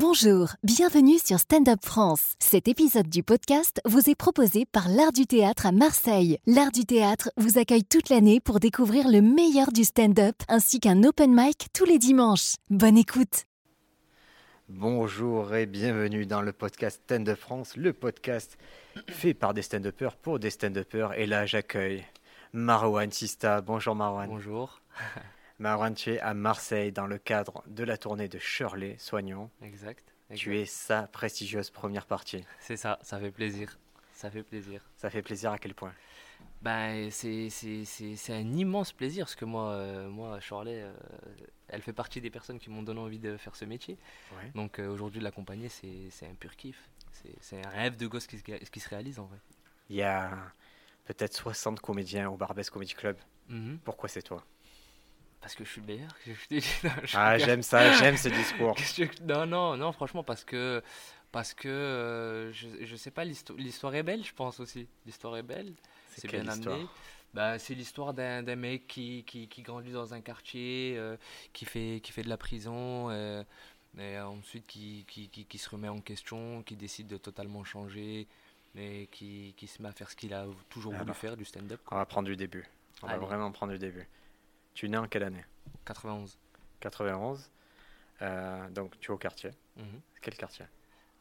[0.00, 2.34] Bonjour, bienvenue sur Stand Up France.
[2.38, 6.38] Cet épisode du podcast vous est proposé par l'Art du théâtre à Marseille.
[6.46, 11.02] L'Art du théâtre vous accueille toute l'année pour découvrir le meilleur du stand-up ainsi qu'un
[11.02, 12.54] open mic tous les dimanches.
[12.70, 13.46] Bonne écoute.
[14.68, 18.56] Bonjour et bienvenue dans le podcast Stand Up France, le podcast
[19.08, 21.14] fait par des stand-uppers pour des stand-uppers.
[21.14, 22.04] Et là, j'accueille
[22.52, 23.62] Marwan Sista.
[23.62, 24.28] Bonjour Marwan.
[24.28, 24.80] Bonjour.
[25.60, 29.50] Es à Marseille dans le cadre de la tournée de Shirley Soignons.
[29.62, 30.04] Exact.
[30.34, 32.44] Tu es sa prestigieuse première partie.
[32.60, 33.78] C'est ça, ça fait plaisir.
[34.12, 34.82] Ça fait plaisir.
[34.96, 35.92] Ça fait plaisir à quel point?
[36.60, 40.92] Ben, c'est, c'est, c'est, c'est un immense plaisir parce que moi, euh, moi Shirley, euh,
[41.68, 43.96] elle fait partie des personnes qui m'ont donné envie de faire ce métier.
[44.36, 44.50] Ouais.
[44.54, 46.76] Donc euh, aujourd'hui, de l'accompagner, c'est, un pur kiff.
[47.12, 49.38] C'est, c'est un rêve de gosse qui, se- qui se réalise en vrai.
[49.88, 50.30] Il y a
[51.04, 53.16] peut-être 60 comédiens au Barbès Comedy Club.
[53.48, 53.78] Mhm.
[53.84, 54.44] Pourquoi c'est toi?
[55.40, 56.10] Parce que je suis le meilleur.
[56.26, 58.76] je je Ah, j'aime ça, j'aime ce discours.
[59.26, 60.82] Non, non, non, franchement, parce que,
[61.32, 64.88] parce que euh, je, sais pas, l'histo- l'histoire est belle, je pense aussi.
[65.06, 65.72] L'histoire est belle,
[66.16, 66.86] C'est bien amené.
[67.34, 71.16] Bah, c'est l'histoire d'un mec qui, qui, qui grandit dans un quartier, euh,
[71.52, 73.44] qui, fait, qui fait de la prison, euh,
[73.98, 78.26] et ensuite qui, qui, qui, qui se remet en question, qui décide de totalement changer,
[78.76, 81.16] et qui, qui se met à faire ce qu'il a toujours voulu Alors.
[81.16, 81.80] faire, du stand-up.
[81.90, 82.66] On va prendre du début.
[83.02, 84.06] On va vraiment prendre du début.
[84.78, 85.44] Tu es né en quelle année?
[85.86, 86.38] 91.
[86.78, 87.50] 91.
[88.22, 89.50] Euh, donc tu es au quartier.
[89.74, 90.00] Mhm.
[90.22, 90.66] Quel quartier?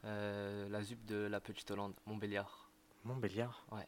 [0.06, 2.70] Euh, la ZUP de la Petite Hollande, Montbéliard.
[3.04, 3.66] Montbéliard?
[3.72, 3.88] Ouais.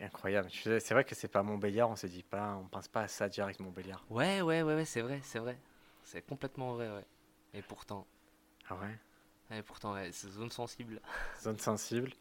[0.00, 0.50] Incroyable.
[0.52, 3.28] C'est vrai que c'est pas Montbéliard, on se dit pas, on pense pas à ça
[3.28, 4.04] direct Montbéliard.
[4.08, 5.58] Ouais, ouais, ouais, ouais, c'est vrai, c'est vrai.
[6.04, 7.06] C'est complètement vrai, ouais.
[7.54, 8.06] Et pourtant,
[8.68, 9.58] Ah ouais?
[9.58, 11.00] Et pourtant, ouais, c'est zone sensible.
[11.42, 12.12] Zone sensible.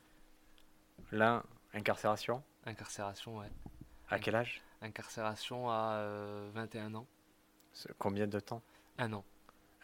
[1.12, 1.44] Là,
[1.76, 2.42] incarcération?
[2.66, 3.52] Incarcération, ouais.
[4.10, 4.64] À quel âge?
[4.82, 7.06] Incarcération à euh, 21 ans.
[7.98, 8.62] Combien de temps?
[8.98, 9.24] Un an.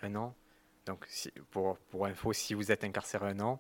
[0.02, 0.34] Un an?
[0.86, 3.60] Donc si- pour, pour info, si vous êtes incarcéré un an,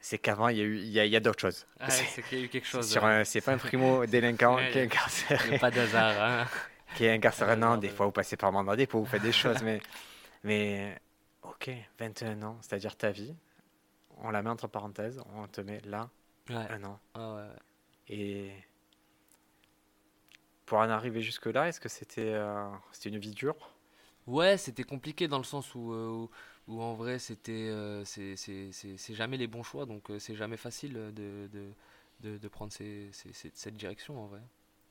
[0.00, 1.66] c'est qu'avant il y a eu il y a, il y a d'autres choses.
[1.80, 2.94] Ah, C'est- qu'il y a eu quelque chose.
[2.96, 3.02] ouais.
[3.04, 5.56] un- c'est pas un primo délinquant qui est Il n'y incarcéré.
[5.56, 6.46] a pas d'hasard, hein.
[6.96, 7.52] qui est incarcéré.
[7.52, 9.80] Ah, Non, non, des fois vous passez par mandat dépôt, vous faites des choses, mais,
[10.44, 11.00] mais
[11.42, 13.34] ok, 21 ans, c'est-à-dire ta vie,
[14.18, 16.08] on la met entre parenthèses, on te met là,
[16.50, 16.56] Ouais.
[16.70, 17.00] un an.
[17.14, 17.48] Ah, ouais.
[18.08, 18.50] Et
[20.74, 23.54] pour en arriver jusque-là, est-ce que c'était euh, c'était une vie dure?
[24.26, 26.30] Ouais, c'était compliqué dans le sens où, euh, où,
[26.66, 28.34] où en vrai, c'était, euh, c'est,
[29.14, 31.70] jamais les bons choix, donc euh, c'est jamais facile de, de,
[32.22, 34.40] de, de prendre ces, ces- ces- cette direction en vrai.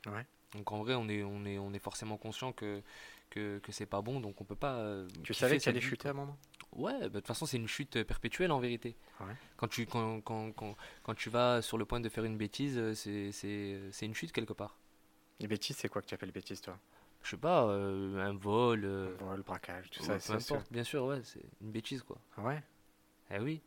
[0.05, 0.25] Ouais.
[0.53, 2.81] Donc en vrai, on est, on est, on est forcément conscient que,
[3.29, 5.03] que, que c'est pas bon, donc on peut pas.
[5.22, 6.38] Tu savais que tu allais chuter à un moment?
[6.72, 8.95] Ouais, bah, de toute façon, c'est une chute perpétuelle en vérité.
[9.19, 9.35] Ouais.
[9.57, 12.79] Quand, tu, quand, quand, quand, quand tu vas sur le point de faire une bêtise,
[12.93, 14.77] c'est une chute quelque part.
[15.43, 16.79] Les bêtises, c'est quoi que tu appelles bêtises, toi?
[17.21, 20.17] Je sais pas, euh, un vol, euh, Vol, braquage, tout ou ça.
[20.17, 22.17] peu importe, bien sûr, ouais, c'est une bêtise quoi.
[22.37, 22.63] Ouais?
[23.29, 23.61] Eh oui,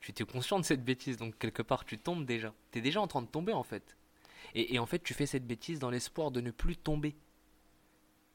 [0.00, 2.54] tu étais conscient de cette bêtise, donc quelque part tu tombes déjà.
[2.70, 3.96] Tu es déjà en train de tomber en fait.
[4.54, 7.16] Et, et en fait, tu fais cette bêtise dans l'espoir de ne plus tomber.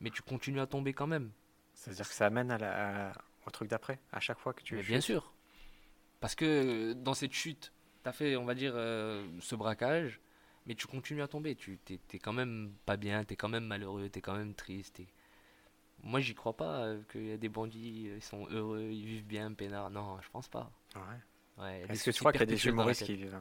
[0.01, 1.31] Mais tu continues à tomber quand même.
[1.73, 3.13] C'est-à-dire que ça amène à la- à-
[3.47, 5.33] au truc d'après, à chaque fois que tu Mais bien sûr.
[6.19, 7.71] Parce que euh, dans cette chute,
[8.03, 10.19] tu as fait, on va dire, euh, ce braquage,
[10.65, 11.55] mais tu continues à tomber.
[11.55, 14.35] Tu t'es, t'es quand même pas bien, tu es quand même malheureux, tu es quand
[14.35, 14.95] même triste.
[14.95, 15.07] t'es-
[16.03, 19.05] Moi, j'y crois pas euh, qu'il y a des bandits, euh, ils sont heureux, ils
[19.05, 19.89] vivent bien, peinards.
[19.89, 20.71] Non, je pense pas.
[20.95, 21.01] Ouais.
[21.63, 23.39] Ouais, Est-ce que tu crois qu'il y a des humoristes qui vivent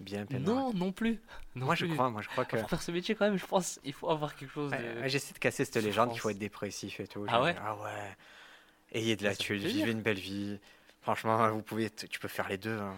[0.00, 0.54] bien peinards?
[0.54, 1.20] Non, non plus.
[1.54, 2.56] Non Moi, je crois, moi, je crois que.
[2.56, 5.00] Pour faire ce métier, quand même, je pense il faut avoir quelque chose de.
[5.00, 7.24] Ouais, J'essaie de casser cette légende qu'il faut être dépressif et tout.
[7.28, 7.54] Ah ouais?
[7.58, 8.16] Ah ouais.
[8.92, 9.68] Ayez de la plaisir.
[9.70, 10.58] vivez une belle vie.
[11.02, 12.78] Franchement, vous pouvez, tu peux faire les deux.
[12.78, 12.94] hein.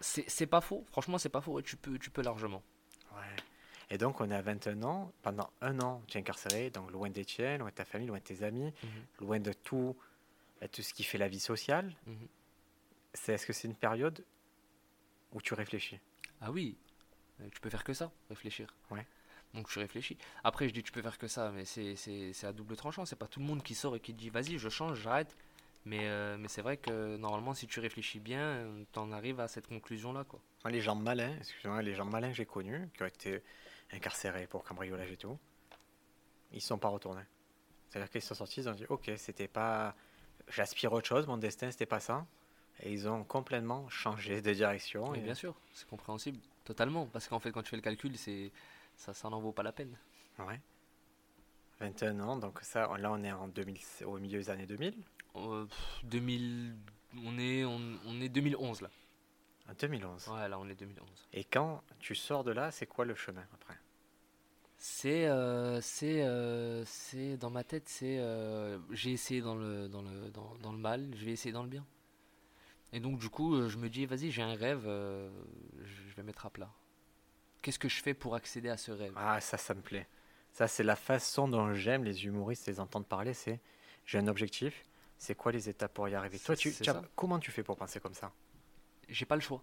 [0.00, 0.84] C'est c'est pas faux.
[0.90, 1.60] Franchement, c'est pas faux.
[1.62, 2.62] tu peux, tu peux largement.
[3.16, 3.36] Ouais.
[3.90, 5.12] Et donc, on est à 21 ans.
[5.22, 8.18] Pendant un an, tu es incarcéré, donc loin des tiens, loin de ta famille, loin
[8.18, 8.90] de tes amis, Mhm.
[9.26, 9.96] loin de tout,
[10.60, 11.94] bah, tout ce qui fait la vie sociale.
[12.06, 12.28] Mhm.
[13.14, 14.24] C'est, est-ce que c'est une période
[15.32, 15.98] où tu réfléchis?
[16.40, 16.76] Ah oui,
[17.40, 18.74] euh, tu peux faire que ça, réfléchir.
[18.90, 19.06] Ouais.
[19.54, 20.18] Donc tu réfléchis.
[20.44, 23.06] Après, je dis tu peux faire que ça, mais c'est c'est- c'est à double tranchant.
[23.06, 25.34] C'est pas tout le monde qui sort et qui dit vas-y, je change, j'arrête.
[25.86, 29.46] Mais, euh, mais c'est vrai que normalement, si tu réfléchis bien, tu en arrives à
[29.48, 30.24] cette conclusion-là.
[30.24, 30.40] quoi.
[30.68, 33.40] Les gens malins, excusez-moi, les gens malins que j'ai connus, qui ont été
[33.92, 35.38] incarcérés pour cambriolage et tout,
[36.50, 37.22] ils ne sont pas retournés.
[37.88, 39.94] C'est-à-dire qu'ils sont sortis, ils ont dit Ok, c'était pas.
[40.48, 42.26] J'aspire à autre chose, mon destin, c'était pas ça.
[42.82, 45.14] Et ils ont complètement changé de direction.
[45.14, 47.06] Et- bien sûr, c'est compréhensible, totalement.
[47.06, 48.50] Parce qu'en fait, quand tu fais le calcul, c'est
[48.96, 49.96] ça, ça n'en vaut pas la peine.
[50.40, 50.60] Ouais.
[51.80, 54.94] 21 ans, donc ça, là, on est en 2000, au milieu des années 2000.
[55.36, 56.74] Euh, pff, 2000,
[57.24, 58.90] on est, on, on est 2011 là.
[59.68, 60.28] En 2011.
[60.28, 61.08] Ouais, là on est 2011.
[61.32, 63.74] Et quand tu sors de là, c'est quoi le chemin après?
[64.78, 70.02] C'est, euh, c'est, euh, c'est dans ma tête, c'est, euh, j'ai essayé dans le, dans
[70.02, 71.84] le, dans, dans le mal, je vais essayer dans le bien.
[72.92, 75.28] Et donc, du coup, euh, je me dis, vas-y, j'ai un rêve, euh,
[75.82, 76.70] je vais mettre à plat.
[77.62, 79.12] Qu'est-ce que je fais pour accéder à ce rêve?
[79.16, 80.06] Ah, ça, ça me plaît.
[80.52, 83.34] Ça, c'est la façon dont j'aime les humoristes les entendre parler.
[83.34, 83.60] C'est
[84.04, 84.84] j'ai un objectif,
[85.18, 88.00] c'est quoi les étapes pour y arriver Toi, tu, as- comment tu fais pour penser
[88.00, 88.32] comme ça?
[89.08, 89.62] J'ai pas le choix.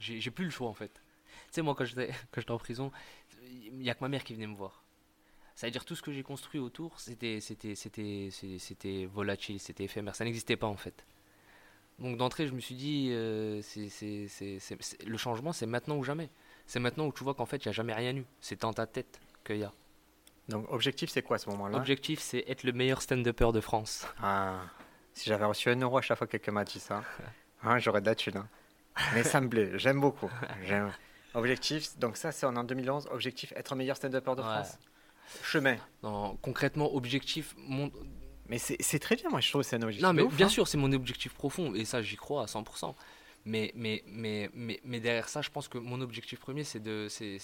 [0.00, 0.92] J'ai plus le choix, en fait.
[0.92, 1.00] Tu
[1.52, 2.90] sais, moi, quand j'étais quand j'étais en prison,
[3.42, 4.82] il y a que ma mère qui venait me voir.
[5.54, 9.60] Ça veut dire tout ce que j'ai construit autour, c'était c'était c'était c'est- c'était volatile,
[9.60, 11.04] c'était éphémère, ça n'existait pas en fait.
[11.98, 15.66] Donc d'entrée, je me suis dit, euh, c'est- c'est- c'est- c'est- c'est- le changement, c'est
[15.66, 16.30] maintenant ou jamais.
[16.66, 18.24] C'est maintenant où tu vois qu'en fait, il n'y a jamais rien eu.
[18.40, 19.72] C'est dans ta tête qu'il y a.
[20.48, 24.06] Donc, objectif, c'est quoi à ce moment-là L'objectif, c'est être le meilleur stand-upper de France.
[24.22, 24.60] Ah,
[25.14, 27.02] si j'avais reçu un euro à chaque fois que quelqu'un m'a dit ça,
[27.62, 28.36] hein, j'aurais de la thune.
[28.38, 28.48] hein.
[29.14, 30.30] Mais ça me plaît, j'aime beaucoup.
[31.34, 33.08] Objectif, donc ça, c'est en en 2011.
[33.10, 34.46] Objectif, être meilleur stand-upper de Ouais.
[34.46, 34.78] France.
[35.42, 35.76] Chemin.
[36.02, 37.90] Non, concrètement, objectif, mon...
[38.48, 40.02] Mais c'est très bien, moi, je trouve que c'est un objectif.
[40.04, 40.48] Non, mais ouf, bien hein.
[40.50, 42.94] sûr, c'est mon objectif profond, et ça, j'y crois à 100%.
[43.46, 47.06] Mais, mais, mais, mais, mais derrière ça, je pense que mon objectif premier, c'est de.
[47.08, 47.38] c'est-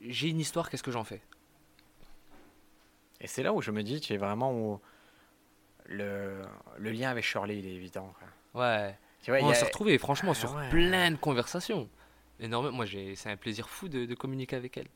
[0.00, 1.20] J'ai une histoire, qu'est-ce que j'en fais?
[3.20, 4.80] Et c'est là où je me dis, tu es vraiment où
[5.86, 6.42] le,
[6.78, 8.14] le lien avec Shirley, il est évident.
[8.52, 8.62] quoi.
[8.62, 8.98] Ouais.
[9.22, 10.68] Tu vois, il on a- s'est retrouvés, franchement, Ah sur ouais.
[10.70, 11.88] plein de conversations.
[12.38, 12.76] Énormément.
[12.76, 12.86] Moi,
[13.16, 14.88] c'est un plaisir fou de, de communiquer avec elle.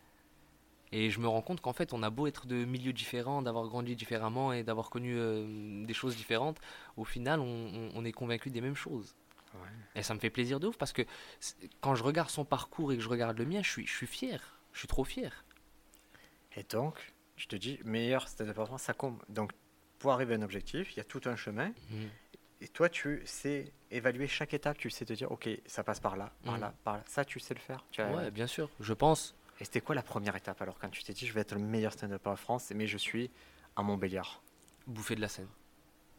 [0.92, 3.66] Et je me rends compte qu'en fait, on a beau être de milieux différents, d'avoir
[3.66, 6.58] grandi différemment et d'avoir connu euh, des choses différentes,
[6.96, 9.14] au final, on, on- on est convaincu des mêmes choses.
[9.54, 9.68] Ouais.
[9.96, 11.02] Et ça me fait plaisir de ouf parce que
[11.80, 14.06] quand je regarde son parcours et que je regarde le mien, je suis, je suis
[14.06, 14.56] fier.
[14.72, 15.44] Je suis trop fier.
[16.56, 19.20] Et donc, je te dis, meilleur stand-up de France, ça compte.
[19.28, 19.52] Donc,
[19.98, 21.72] pour arriver à un objectif, il y a tout un chemin.
[22.60, 26.16] Et toi, tu sais évaluer chaque étape, tu sais te dire, ok, ça passe par
[26.16, 26.60] là, par Mhm.
[26.60, 27.04] là, par là.
[27.06, 27.84] Ça, tu sais le faire.
[27.90, 29.34] Tu as- Ouais, bien sûr, je pense.
[29.60, 31.60] Et c'était quoi la première étape alors quand tu t'es dit, je vais être le
[31.60, 33.30] meilleur stand-up en France, mais je suis
[33.76, 34.42] à Montbéliard?
[34.86, 35.48] Bouffer de la scène.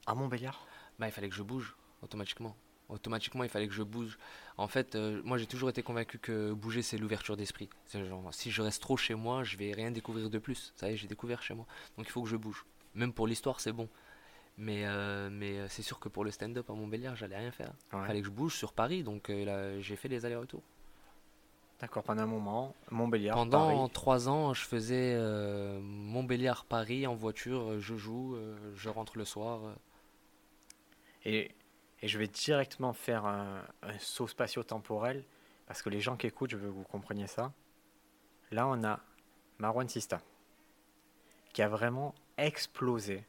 [0.06, 0.66] À Montbéliard?
[1.00, 2.56] Bah, il fallait que je bouge automatiquement.
[2.90, 4.18] Automatiquement, il fallait que je bouge.
[4.58, 7.68] En fait, euh, moi, j'ai toujours été convaincu que bouger, c'est l'ouverture d'esprit.
[7.88, 10.72] C'est genre, si je reste trop chez moi, je vais rien découvrir de plus.
[10.76, 11.66] Ça y est, j'ai découvert chez moi.
[11.98, 12.64] Donc, il faut que je bouge.
[12.94, 13.90] Même pour l'histoire, c'est bon.
[14.58, 17.74] Mais, euh, mais euh, c'est sûr que pour le stand-up à Montbéliard, j'allais rien faire.
[17.92, 18.08] Il Ouais.
[18.08, 19.04] fallait que je bouge sur Paris.
[19.04, 20.64] Donc, euh, là, j'ai fait les allers-retours.
[21.82, 25.20] D'accord, pendant un moment, Montbéliard, Pendant trois ans, je faisais
[25.82, 27.80] Montbéliard-Paris en voiture.
[27.82, 28.38] Je joue,
[28.76, 29.60] je rentre le soir.
[31.26, 31.52] Et,
[32.06, 35.24] et je vais directement faire un, un saut spatio-temporel,
[35.66, 37.52] parce que les gens qui écoutent, je veux que vous compreniez ça.
[38.52, 39.00] Là, on a
[39.58, 40.22] Marwan Sista,
[41.52, 43.26] qui a vraiment explosé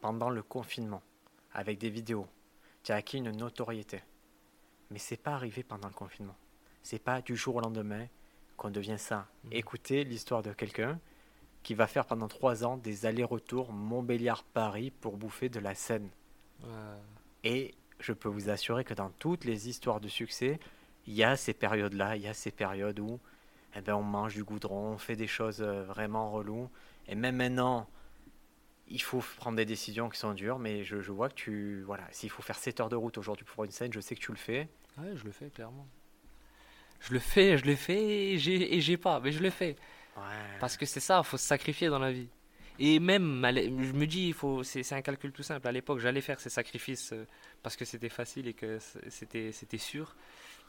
[0.00, 1.02] pendant le confinement,
[1.52, 2.26] avec des vidéos,
[2.82, 4.02] qui a acquis une notoriété.
[4.90, 6.36] Mais c'est pas arrivé pendant le confinement.
[6.82, 8.06] C'est pas du jour au lendemain
[8.56, 9.26] qu'on devient ça.
[9.44, 9.50] Mhm.
[9.52, 10.98] Écoutez l'histoire de quelqu'un
[11.62, 16.08] qui va faire pendant trois ans des allers-retours Montbéliard-Paris pour bouffer de la Seine.
[17.44, 20.58] Et je peux vous assurer que dans toutes les histoires de succès,
[21.06, 23.18] il y a ces périodes-là, il y a ces périodes où
[23.76, 26.70] eh ben, on mange du goudron, on fait des choses euh, vraiment reloues.
[27.08, 27.88] Et même maintenant,
[28.88, 31.82] il faut prendre des décisions qui sont dures, mais je, je vois que tu...
[31.82, 34.20] Voilà, s'il faut faire 7 heures de route aujourd'hui pour une scène, je sais que
[34.20, 34.68] tu le fais.
[34.98, 35.86] Ouais, je le fais clairement.
[37.00, 39.76] Je le fais, je le fais et j'ai et j'ai pas, mais je le fais.
[40.16, 40.22] Ouais.
[40.60, 42.28] Parce que c'est ça, faut se sacrifier dans la vie.
[42.78, 45.66] Et même, je me dis, il faut, c'est un calcul tout simple.
[45.66, 47.26] À l'époque, j'allais faire ces sacrifices euh,
[47.62, 48.78] parce que c'était facile et que
[49.08, 50.14] c'était c'était sûr.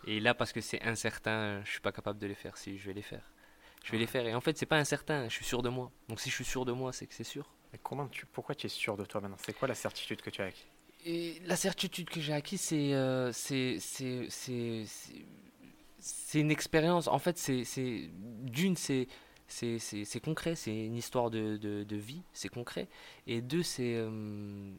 [0.08, 2.58] Et là, parce que c'est incertain, je suis pas capable de les faire.
[2.58, 3.32] Si je vais les faire,
[3.84, 4.26] je vais les faire.
[4.28, 5.28] Et en fait, c'est pas incertain.
[5.30, 5.92] Je suis sûr de moi.
[6.10, 7.50] Donc si je suis sûr de moi, c'est que c'est sûr.
[7.74, 8.26] Mais comment tu...
[8.28, 9.38] Pourquoi tu es sûr de toi maintenant?
[9.46, 10.68] C'est quoi la certitude que tu as acquis
[11.06, 14.86] Et la certitude que j'ai acquise, c'est euh, c'est c'est c'est-
[16.00, 17.08] c'est une expérience.
[17.08, 18.10] En fait, c'est c'est
[18.44, 19.08] d'une, c'est
[19.48, 22.88] c'est concret, c'est une histoire de, de, de vie, c'est concret.
[23.28, 24.74] Et deux, c'est euh,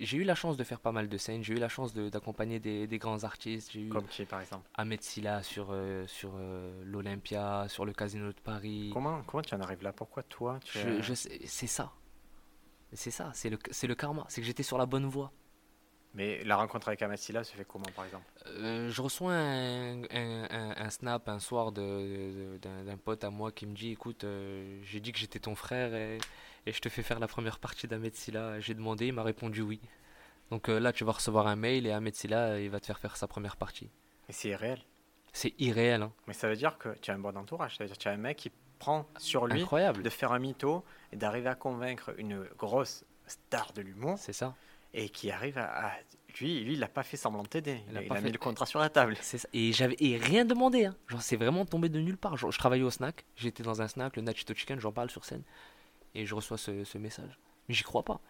[0.00, 1.42] j'ai eu la chance de faire pas mal de scènes.
[1.42, 3.72] J'ai eu la chance de- d'accompagner des, des grands artistes.
[3.72, 4.68] J'ai eu Comme qui, par exemple?
[4.74, 8.90] Ahmed Silla sur euh, sur euh, l'Olympia, sur le Casino de Paris.
[8.92, 9.92] comment, comment tu en arrives là?
[9.92, 11.92] Pourquoi toi tu Je, c'est ça.
[12.94, 14.26] C'est ça, c'est le, c'est le karma.
[14.28, 15.32] C'est que j'étais sur la bonne voie.
[16.14, 18.24] Mais la rencontre avec Amassila se fait comment, par exemple?
[18.46, 23.66] Euh, je reçois un, un- un- un snap un soir d'un pote à moi qui
[23.66, 26.18] me dit écoute euh, j'ai dit que j'étais ton frère et,
[26.66, 29.62] et je te fais faire la première partie d'Ahmed Silla j'ai demandé il m'a répondu
[29.62, 29.80] oui.
[30.50, 32.98] Donc euh, là tu vas recevoir un mail et Ahmed Silla il va te faire
[32.98, 33.88] faire sa première partie.
[34.28, 34.80] Mais c'est irréel.
[35.32, 36.12] c'est irréel hein.
[36.26, 37.76] Mais ça veut dire que tu as un bon entourage.
[37.78, 40.02] Ça veut dire que tu as un mec qui prend sur lui incroyable.
[40.02, 44.18] de faire un mytho et d'arriver à convaincre une grosse star de l'humour.
[44.18, 44.54] C'est ça
[44.94, 45.88] et qui arrive à.
[45.88, 45.92] à-
[46.40, 47.80] Lui, lui, il n'a pas fait semblant de t'aider.
[47.88, 49.16] Il Il, a a, il pas a fait- mis le contrat sur la table.
[49.20, 49.38] Ça.
[49.52, 50.86] Et j'avais rien demandé.
[50.86, 50.96] Hein.
[51.08, 52.36] Genre, c'est vraiment tombé de nulle part.
[52.36, 53.24] Genre, je travaillais au snack.
[53.36, 55.42] J'étais dans un snack, le Nachito Chicken, j'en parle sur scène.
[56.14, 57.38] Et je reçois ce, ce message.
[57.68, 58.20] Mais j'y crois pas.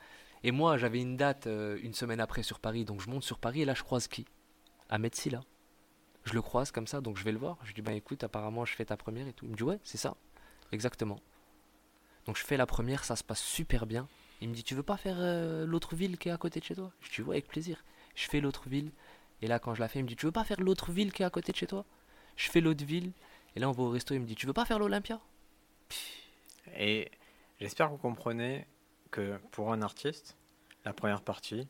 [0.45, 3.39] Et moi, j'avais une date euh, une semaine après sur Paris, donc je monte sur
[3.39, 4.27] Paris et là, je croise qui?
[4.89, 5.41] Ahmed Silla.
[6.25, 7.59] Je le croise comme ça, donc je vais le voir.
[7.63, 9.45] Je lui dis, bah écoute, apparemment, je fais ta première et tout.
[9.45, 10.17] Il me dit, ouais, c'est ça,
[10.73, 11.19] exactement.
[12.27, 14.09] Donc je fais la première, ça se passe super bien.
[14.43, 16.65] Il me dit, tu veux pas faire euh, l'autre ville qui est à côté de
[16.65, 16.91] chez toi?
[17.01, 17.85] Je dis, ouais, avec plaisir.
[18.17, 18.91] Je fais l'autre ville.
[19.41, 21.13] Et là, quand je la fais, il me dit, tu veux pas faire l'autre ville
[21.13, 21.85] qui est à côté de chez toi?
[22.35, 23.13] Je fais l'autre ville.
[23.55, 25.21] Et là, on va au resto, il me dit, tu veux pas faire l'Olympia?
[26.77, 27.09] Et
[27.61, 28.67] j'espère que vous comprenez
[29.13, 30.37] que pour un artiste,
[30.85, 31.69] la première partie,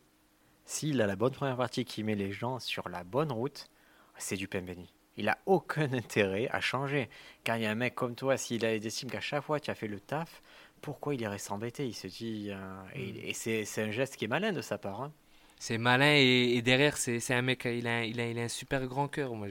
[0.65, 3.69] s'il a la bonne première partie qui met les gens sur la bonne route,
[4.17, 4.95] c'est du pain béni.
[5.19, 7.11] Il a aucun intérêt à changer.
[7.45, 9.71] Car il y a un mec comme toi, s'il a estime qu'à chaque fois tu
[9.71, 10.41] as fait le taf,
[10.83, 12.51] pourquoi il irait s'embêter Il se dit.
[12.51, 15.03] euh, et et c'est c'est un geste qui est malin de sa part.
[15.03, 15.13] hein.
[15.59, 18.43] C'est malin et, et derrière, c'est un mec, il a, un- il a, il a
[18.43, 19.33] un super grand cœur.
[19.37, 19.47] Moi,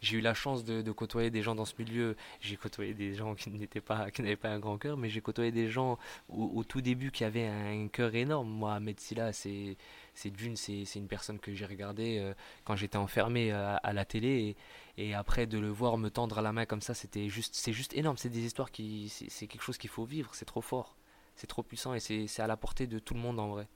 [0.00, 2.16] j'ai eu la chance de, de côtoyer des gens dans ce milieu.
[2.40, 5.20] J'ai côtoyé des gens qui n'étaient pas, qui n'avaient pas un grand cœur, mais j'ai
[5.20, 5.98] côtoyé des gens
[6.30, 8.48] au, au tout début qui avaient un cœur énorme.
[8.48, 9.76] Moi, Ahmed Silla, c'est
[10.14, 12.32] c'est d'une, c'est c'est une personne que j'ai regardée euh,
[12.64, 14.56] quand j'étais enfermé à, à la télé et,
[15.00, 17.94] et après de le voir me tendre la main comme ça, c'était juste, c'est juste
[17.94, 18.18] énorme.
[18.18, 20.34] C'est des histoires qui, c'est quelque chose qu'il faut vivre.
[20.34, 20.94] C'est trop fort,
[21.36, 23.66] c'est trop puissant et c'est à la portée de tout le monde en vrai.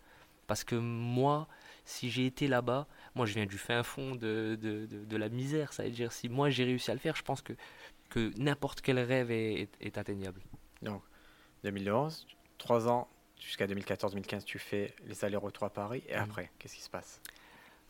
[0.46, 1.48] Parce que moi,
[1.86, 5.30] si j'ai été là-bas, moi je viens du fin fond de, de, de, de la
[5.30, 7.54] misère, ça veut dire si moi j'ai réussi à le faire, je pense que,
[8.10, 10.42] que n'importe quel rêve est, est, est atteignable.
[10.82, 11.02] Donc,
[11.62, 12.26] 2011,
[12.58, 13.08] 3 ans
[13.40, 16.02] jusqu'à 2014-2015, tu fais les allers-retours à Paris.
[16.08, 16.20] Et Mhm.
[16.22, 17.22] après, qu'est-ce qui se passe?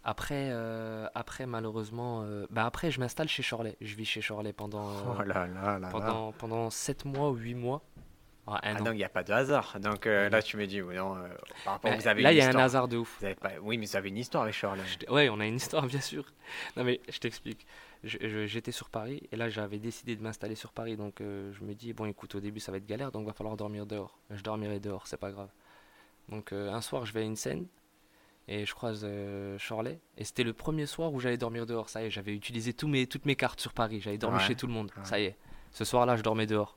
[0.06, 3.74] Après, euh, après malheureusement, euh, bah après je m'installe chez Chorley.
[3.80, 5.88] Je vis chez Chorley pendant, euh, Oh là là là là.
[5.88, 7.82] pendant, pendant 7 mois ou 8 mois.
[8.46, 8.76] Ah, Ah, an.
[8.84, 9.78] donc il n'y a pas de hasard.
[9.80, 11.28] Donc euh, là, tu me dis, oui, non, euh,
[11.64, 13.16] par rapport, Bah, vous avez là, il y a un hasard de ouf.
[13.18, 13.52] Vous avez pas...
[13.62, 14.80] Oui, mais vous avez une histoire avec Charles.
[15.08, 16.26] Ouais, on a une histoire, bien sûr.
[16.76, 17.66] Non, mais je t'explique.
[18.02, 20.98] J'étais sur Paris et là, j'avais décidé de m'installer sur Paris.
[20.98, 23.32] Donc, euh, je me dis, bon, écoute, au début, ça va être galère, donc va
[23.32, 24.18] falloir dormir dehors.
[24.28, 25.48] Je dormirai dehors, c'est pas grave.
[26.28, 27.66] Donc, un soir, je vais à une scène
[28.48, 30.00] et je croise euh, Chorley.
[30.16, 31.88] Et c'était le premier soir où j'allais dormir dehors.
[31.88, 34.00] Ça y est, j'avais utilisé mes, toutes mes cartes sur Paris.
[34.00, 34.90] J'avais dormi Ouais, chez tout le monde.
[34.96, 35.04] ouais.
[35.04, 35.36] Ça y est.
[35.70, 36.76] Ce soir-là, je dormais dehors.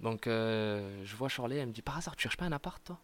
[0.00, 1.56] Donc, euh, je vois Chorley.
[1.56, 3.00] Elle me dit, par hasard, tu cherches pas un appart, toi?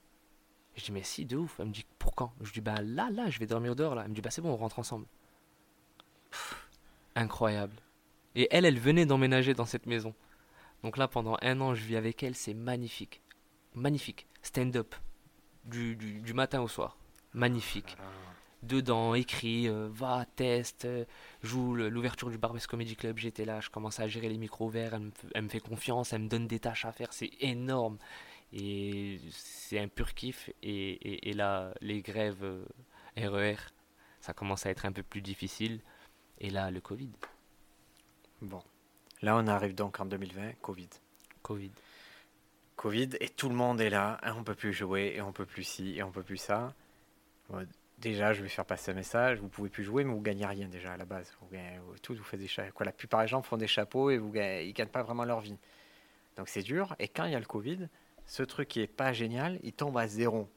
[0.76, 1.56] Je dis, mais si, de ouf.
[1.58, 2.32] Elle me dit, pour quand?
[2.40, 4.02] Je dis, bah là, là, je vais dormir dehors, là.
[4.04, 5.06] Elle me dit, bah c'est bon, on rentre ensemble.
[6.30, 6.68] Pff,
[7.16, 7.74] incroyable.
[8.36, 10.14] Et elle, elle venait d'emménager dans cette maison.
[10.82, 13.22] Donc là, pendant un an, je vis avec elle, c'est magnifique.
[13.74, 14.26] Magnifique.
[14.42, 14.94] Stand-up.
[15.64, 16.96] Du, du, du matin au soir.
[17.34, 17.96] Magnifique.
[18.62, 21.04] Dedans, écrit, euh, va, teste, euh,
[21.42, 24.94] joue l'ouverture du Barbès Comedy Club, j'étais là, je commence à gérer les micros verts,
[24.94, 27.30] elle me, f- elle me fait confiance, elle me donne des tâches à faire, c'est
[27.40, 27.98] énorme.
[28.54, 30.48] Et c'est un pur kiff.
[30.62, 32.64] Et, et, et là, les grèves euh,
[33.18, 33.56] RER,
[34.20, 35.80] ça commence à être un peu plus difficile.
[36.38, 37.10] Et là, le Covid.
[38.40, 38.62] Bon.
[39.20, 40.88] Là, on arrive donc en 2020, Covid.
[41.42, 41.72] Covid.
[42.76, 44.18] Covid, et tout le monde est là.
[44.22, 46.74] hein, on peut plus jouer, et on peut plus ci, et on peut plus ça.
[47.50, 47.66] Bon,
[47.98, 49.38] déjà, je vais faire passer un message.
[49.38, 51.32] Vous pouvez plus jouer, mais vous gagnez rien déjà à la base.
[51.40, 54.10] Vous gagnez, tout, vous faites des cha- quoi, La plupart des gens font des chapeaux
[54.10, 55.58] et vous gagnez, ils gagnent pas vraiment leur vie.
[56.36, 56.94] Donc c'est dur.
[56.98, 57.88] Et quand il y a le Covid,
[58.26, 60.48] ce truc qui est pas génial, il tombe à zéro.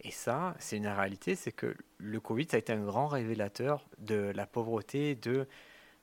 [0.00, 3.88] Et ça, c'est une réalité, c'est que le Covid, ça a été un grand révélateur
[3.98, 5.48] de la pauvreté, de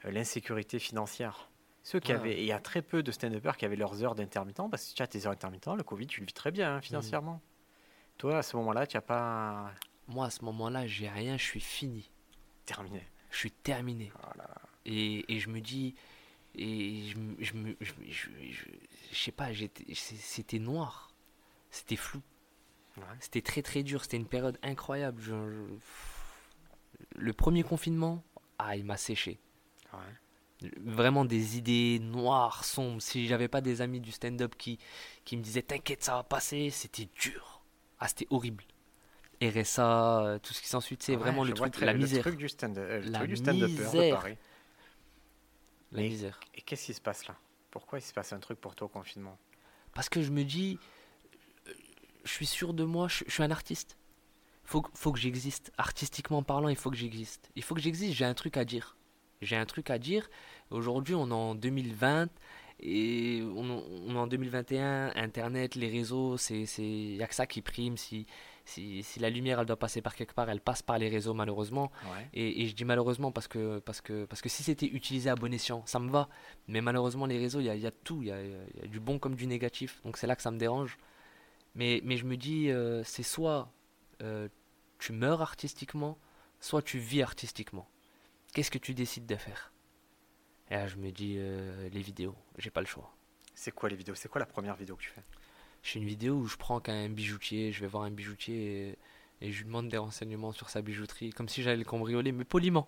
[0.05, 1.50] euh, l'insécurité financière.
[1.83, 2.17] Ceux qui Ouais.
[2.19, 4.89] avaient, il y a très peu de stand-uppers qui avaient leurs heures d'intermittent, parce que
[4.89, 7.39] si tu as tes heures d'intermittent, le Covid, tu le vis très bien hein, financièrement.
[8.17, 9.72] Toi, à ce moment-là, tu n'as pas
[10.07, 12.10] Moi, à ce moment-là, j'ai rien, je suis fini.
[12.65, 13.01] terminé.
[13.31, 14.12] Je suis terminé.
[14.24, 14.50] Voilà.
[14.86, 15.95] Et, et je me dis,
[16.55, 18.65] et je, je, je, je, je-
[19.12, 19.50] je sais pas,
[19.93, 21.12] c'était noir,
[21.72, 22.22] c'était flou,
[22.98, 23.03] Ouais.
[23.19, 25.22] c'était très très dur, c'était une période incroyable.
[25.22, 28.24] Je- je- le premier confinement,
[28.60, 29.39] ah, il m'a séché.
[29.93, 30.69] Ouais.
[30.77, 33.01] Vraiment des idées noires, sombres.
[33.01, 34.79] Si j'avais pas des amis du stand-up qui,
[35.25, 37.62] qui me disaient T'inquiète, ça va passer, c'était dur.
[38.00, 38.63] Ah, c'était horrible.
[39.50, 42.22] RSA, euh, tout ce qui s'ensuit, c'est Ouais, vraiment le truc, la le misère.
[42.22, 44.12] truc du stand, euh, le La truc du stand-upper de.
[44.12, 44.38] Paris.
[45.92, 46.40] La Mais- misère.
[46.56, 47.36] Et qu'est-ce qui se passe là?
[47.72, 49.38] Pourquoi il se passe un truc pour toi au confinement?
[49.94, 50.80] Parce que je me dis,
[52.24, 53.98] je suis sûr de moi, je, je suis un artiste.
[54.66, 55.72] Faut, que- faut que j'existe.
[55.78, 57.50] Artistiquement parlant, il faut que j'existe.
[57.56, 58.96] Il faut que j'existe, j'ai un truc à dire.
[59.42, 60.30] J'ai un truc à dire.
[60.72, 62.30] Aujourd'hui, on est en 2020
[62.80, 65.12] et on, on est en 2021.
[65.16, 67.98] Internet, les réseaux, c'est, c'est, y a que ça qui prime.
[67.98, 68.26] Si,
[68.65, 71.34] si, si la lumière, elle doit passer par quelque part, elle passe par les réseaux
[71.34, 71.91] malheureusement.
[72.05, 72.29] Ouais.
[72.34, 75.36] Et, et je dis malheureusement parce que, parce que, parce que si c'était utilisé à
[75.36, 76.29] bon escient, ça me va.
[76.67, 78.22] Mais malheureusement, les réseaux, il y a, y a tout.
[78.22, 80.01] Il y a, y a du bon comme du négatif.
[80.03, 80.98] Donc c'est là que ça me dérange.
[81.75, 83.72] Mais, mais je me dis, euh, c'est soit
[84.22, 84.48] euh,
[85.00, 86.17] tu meurs artistiquement,
[86.60, 87.89] soit tu vis artistiquement.
[88.53, 89.74] Qu'est-ce que tu décides de faire?
[90.70, 93.13] Et là, je me dis, euh, les vidéos, j'ai pas le choix.
[93.55, 94.15] C'est quoi les vidéos?
[94.15, 95.24] C'est quoi la première vidéo que tu fais?
[95.84, 98.90] Je fais une vidéo où je prends qu'un bijoutier, je vais voir un bijoutier
[99.42, 102.32] et, et je lui demande des renseignements sur sa bijouterie, comme si j'allais le cambrioler,
[102.32, 102.88] mais poliment.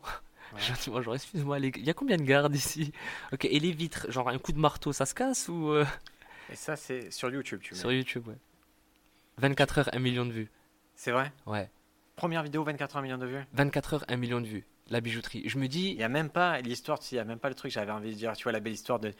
[0.53, 0.59] Ouais.
[0.87, 2.91] Bonjour, excuse-moi, les- il y a combien de gardes ici?
[3.33, 5.85] Ok, et les vitres, genre un coup de marteau, ça se casse ou euh,
[6.51, 7.79] Et ça, c'est sur YouTube, tu mets.
[7.79, 8.37] sur YouTube, ouais.
[9.37, 10.49] 24 heures, 1 million de vues.
[10.95, 11.31] C'est vrai?
[11.45, 11.69] Ouais.
[12.15, 13.43] Première vidéo, 24 millions de vues?
[13.53, 14.63] 24 heures, 1 million de vues.
[14.89, 15.43] La bijouterie.
[15.49, 17.55] Je me Il dis, n'y a même pas l'histoire, il n'y a même pas le
[17.55, 19.13] truc, j'avais envie de dire, tu vois, la belle histoire de.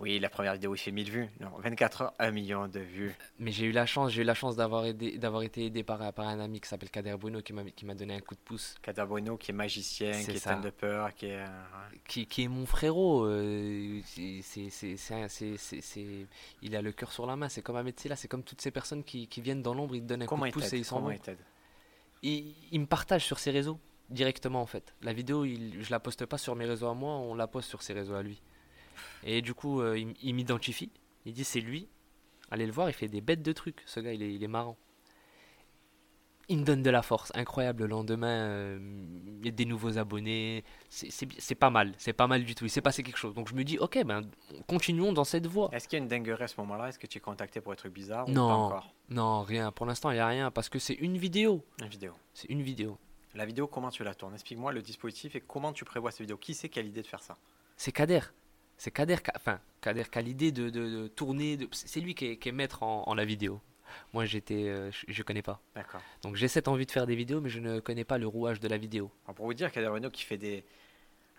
[0.00, 1.28] Oui, la première vidéo, il fait 1000 vues.
[1.40, 3.14] Non, 24 heures, 1 million de vues.
[3.38, 6.12] mais j'ai eu la chance, j'ai eu la chance d'avoir aidé, d'avoir été aidé par,
[6.12, 8.40] par un ami qui s'appelle Kader Bruno qui m'a, qui m'a donné un coup de
[8.40, 8.74] pouce.
[8.82, 10.52] Kader Bueno, qui est magicien, C'est qui est ça.
[10.54, 11.36] stand-upper, qui est.
[11.36, 12.00] euh, ouais.
[12.08, 13.24] Qui, qui est mon frérot.
[13.26, 14.96] euh, c'est, c'est,
[15.80, 16.26] c'est,
[16.62, 17.48] il a le cœur sur la main.
[17.48, 20.02] C'est comme Ahmed Silla, c'est comme toutes ces personnes qui, qui viennent dans l'ombre, ils
[20.02, 21.36] te donnent un Comment coup de pouce et ils s'en Comment vont.
[22.22, 23.78] il, il me partage sur ses réseaux
[24.10, 24.94] directement en fait.
[25.02, 27.68] La vidéo, il, je la poste pas sur mes réseaux à moi, on la poste
[27.68, 28.42] sur ses réseaux à lui.
[29.24, 30.90] Et du coup, euh, il, m'identifie.
[31.26, 31.88] Il dit c'est lui.
[32.50, 33.82] Allez le voir, il fait des bêtes de trucs.
[33.86, 34.76] Ce gars, il est, il est marrant.
[36.50, 37.84] Il me donne de la force, incroyable.
[37.84, 38.78] Le lendemain, euh,
[39.40, 40.62] il y a des nouveaux abonnés.
[40.90, 42.66] C'est- pas mal, c'est pas mal du tout.
[42.66, 43.32] Il s'est passé quelque chose.
[43.34, 44.20] Donc je me dis, ok, ben
[44.66, 45.70] continuons dans cette voie.
[45.72, 46.88] Est-ce qu'il y a une dinguerie à ce moment-là?
[46.90, 48.48] Est-ce que tu es contacté pour des trucs bizarres ou Non.
[48.48, 48.94] pas encore?
[49.08, 49.72] Non, rien.
[49.72, 51.64] Pour l'instant, il y a rien parce que c'est une vidéo.
[51.80, 52.12] Une vidéo.
[52.34, 52.98] C'est une vidéo.
[53.34, 54.34] La vidéo, comment tu la tournes?
[54.34, 56.36] Explique-moi le dispositif et comment tu prévois cette vidéo.
[56.36, 57.38] Qui c'est qui a l'idée de faire ça?
[57.78, 58.20] C'est Kader.
[58.76, 61.56] C'est Kader, qui a- enfin, Kader l'idée de, de- de tourner.
[61.56, 63.60] de- C'est lui qui est, qui est maître en, en la vidéo.
[64.12, 65.60] Moi, j'étais, euh, je, je connais pas.
[65.74, 66.00] D'accord.
[66.22, 68.58] Donc j'ai cette envie de faire des vidéos, mais je ne connais pas le rouage
[68.60, 69.10] de la vidéo.
[69.26, 70.64] Alors, pour vous dire, Kader Bueno qui fait des.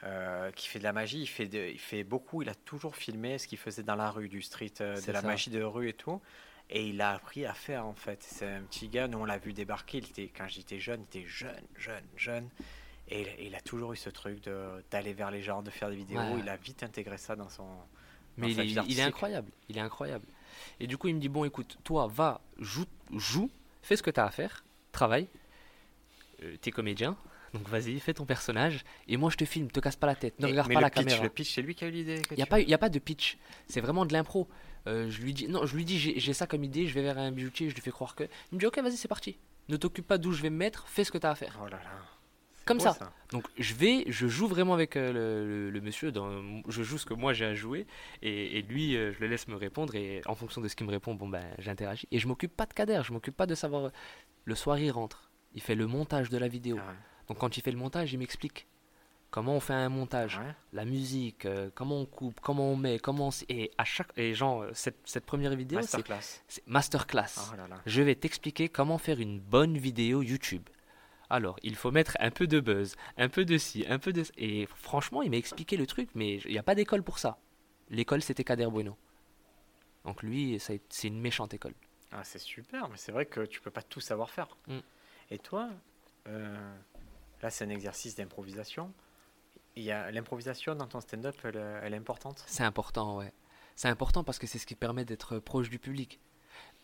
[0.03, 2.95] euh, qui fait de la magie, il fait, de- il fait beaucoup, il a toujours
[2.95, 5.89] filmé ce qu'il faisait dans la rue, du street, euh, de la magie de rue
[5.89, 6.21] et tout.
[6.69, 8.21] Et il a appris à faire en fait.
[8.23, 11.19] C'est un petit gars, nous on l'a vu débarquer, il était, quand j'étais jeune, il
[11.19, 12.49] était jeune, jeune, jeune.
[13.09, 15.89] Et il, il a toujours eu ce truc de- d'aller vers les gens, de faire
[15.89, 16.19] des vidéos.
[16.19, 16.39] Ouais.
[16.39, 17.67] Il a vite intégré ça dans son.
[18.37, 19.05] Mais dans il sa est, vie il est artistique.
[19.07, 19.51] incroyable.
[19.69, 20.25] Il est incroyable.
[20.79, 22.85] Et du coup, il me dit bon, écoute, toi, va, joue,
[23.15, 23.49] joue,
[23.83, 25.27] fais ce que tu as à faire, travaille.
[26.43, 27.15] Euh, T'es comédien,
[27.53, 28.83] donc vas-y, fais ton personnage.
[29.07, 30.79] Et moi, je te filme, te casse pas la tête, ne Et- regarde mais pas
[30.81, 31.23] le la pitch, caméra.
[31.23, 32.21] Le pitch, c'est lui qui a eu l'idée.
[32.31, 34.47] Il n'y a, pas- y a pas de pitch, c'est vraiment de l'impro.
[34.87, 37.01] Euh, je lui dis, non, je lui dis, j'ai j'ai ça comme idée, je vais
[37.01, 38.23] vers un bijoutier, je lui fais croire que.
[38.51, 39.37] Il me dit, ok, vas-y, c'est parti.
[39.69, 41.57] Ne t'occupe pas d'où je vais me mettre, fais ce que tu as à faire.
[41.61, 41.91] Oh là là.
[42.65, 42.97] Comme ça.
[43.31, 46.97] Donc je vais, je joue vraiment avec euh, le, le- le monsieur, dans, je joue
[46.97, 47.85] ce que moi j'ai à jouer,
[48.21, 50.85] et, et lui, euh, je le laisse me répondre, et en fonction de ce qu'il
[50.87, 52.07] me répond, bon ben j'interagis.
[52.11, 53.91] Et je m'occupe pas de Kader, je m'occupe pas de savoir.
[54.45, 56.77] Le soir il rentre, il fait le montage de la vidéo.
[56.79, 56.95] Ah ouais.
[57.27, 58.67] Donc quand il fait le montage, il m'explique
[59.31, 60.55] comment on fait un montage, Ouais.
[60.71, 63.31] la musique, euh, comment on coupe, comment on met, comment on...
[63.49, 64.07] Et à chaque...
[64.17, 66.41] Et genre, euh, cette, cette première vidéo, c'est Masterclass.
[66.47, 67.51] c'est masterclass.
[67.53, 67.75] Oh là là.
[67.85, 70.63] Je vais t'expliquer comment faire une bonne vidéo YouTube.
[71.35, 74.23] Alors, il faut mettre un peu de buzz, un peu de ci, un peu de...
[74.37, 77.37] Et franchement, il m'a expliqué le truc, mais il n'y a pas d'école pour ça.
[77.89, 78.95] L'école, c'était Kader Bueno.
[80.05, 81.73] Donc lui, c'est une méchante école.
[82.13, 84.47] Ah, c'est super, mais c'est vrai que tu peux pas tout savoir faire.
[84.67, 84.79] Mm.
[85.31, 85.69] Et toi,
[86.27, 86.75] euh,
[87.41, 88.93] là, c'est un exercice d'improvisation.
[89.75, 92.45] Il y a l'improvisation dans ton stand-up, elle, elle est importante?
[92.47, 93.33] C'est important, ouais.
[93.75, 96.21] C'est important parce que c'est ce qui permet d'être proche du public.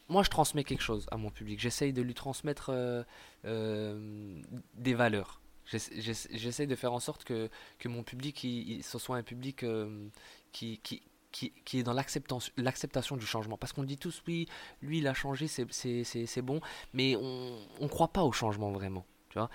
[0.10, 1.60] Moi, je transmets quelque chose à mon public.
[1.60, 3.04] J'essaye de lui transmettre euh,
[3.46, 4.42] euh,
[4.74, 5.42] des valeurs.
[5.66, 9.16] J'essa- j'essa- J'essaye de faire en sorte que, que mon public, il, il- ce soit
[9.18, 10.08] un public euh,
[10.52, 13.58] qui, qui, qui, est dans l'acceptation du changement.
[13.58, 14.48] Parce qu'on dit tous, oui,
[14.82, 16.60] lui, il a changé, c'est- bon,
[16.94, 19.06] mais on ne croit pas au changement vraiment.
[19.30, 19.50] Tu vois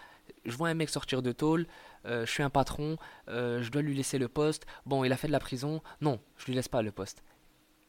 [0.44, 1.66] je vois un mec sortir de tôle,
[2.04, 2.96] je suis un patron,
[3.28, 4.66] je dois lui laisser le poste.
[4.84, 5.82] Bon, il a fait de la prison.
[6.00, 7.22] Non, je lui laisse pas le poste.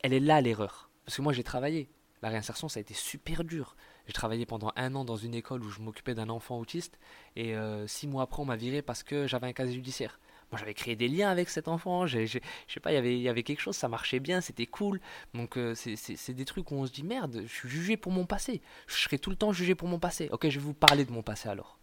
[0.03, 0.89] Elle est là l'erreur.
[1.05, 1.89] Parce que moi j'ai travaillé.
[2.23, 3.75] La réinsertion, ça a été super dur.
[4.07, 6.97] J'ai travaillé pendant un an dans une école où je m'occupais d'un enfant autiste.
[7.35, 10.19] Et euh, six mois après, on m'a viré parce que j'avais un casier judiciaire.
[10.51, 12.07] Moi, j'avais créé des liens avec cet enfant.
[12.07, 14.65] Je sais pas, il y avait- il y avait quelque chose, ça marchait bien, c'était
[14.65, 14.99] cool.
[15.33, 18.25] Donc, euh, c'est- des trucs où on se dit merde, je suis jugé pour mon
[18.25, 18.61] passé.
[18.87, 20.29] Je serai tout le temps jugé pour mon passé.
[20.31, 21.77] Ok, je vais vous parler de mon passé alors.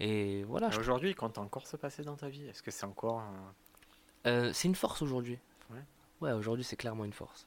[0.00, 2.84] Et voilà, je Aujourd'hui, quand tu encore se passer dans ta vie, est-ce que c'est
[2.84, 3.20] encore.
[3.20, 3.54] un-
[4.26, 5.38] Euh, c'est une force aujourd'hui.
[5.70, 5.80] Ouais.
[6.20, 7.46] Ouais, aujourd'hui c'est clairement une force.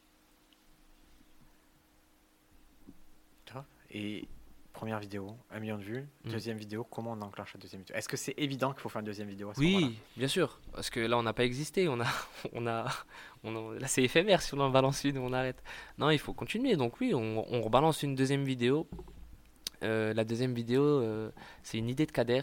[3.45, 4.28] Toi Et
[4.73, 6.08] première vidéo, un million de vues.
[6.23, 6.30] Mm.
[6.32, 7.95] Deuxième vidéo, comment on enclenche la deuxième vidéo?
[7.95, 10.60] Est-ce que c'est évident qu'il faut faire une deuxième vidéo à ce Oui, bien sûr,
[10.73, 12.06] parce que là on n'a pas existé, on a,
[12.54, 12.86] on a,
[13.43, 15.62] on a- là c'est éphémère si on en balance une, on arrête.
[15.97, 16.75] Non, il faut continuer.
[16.75, 18.88] Donc oui, on, on rebalance une deuxième vidéo.
[19.84, 21.32] Euh, la deuxième vidéo, euh,
[21.63, 22.41] c'est une idée de Kader.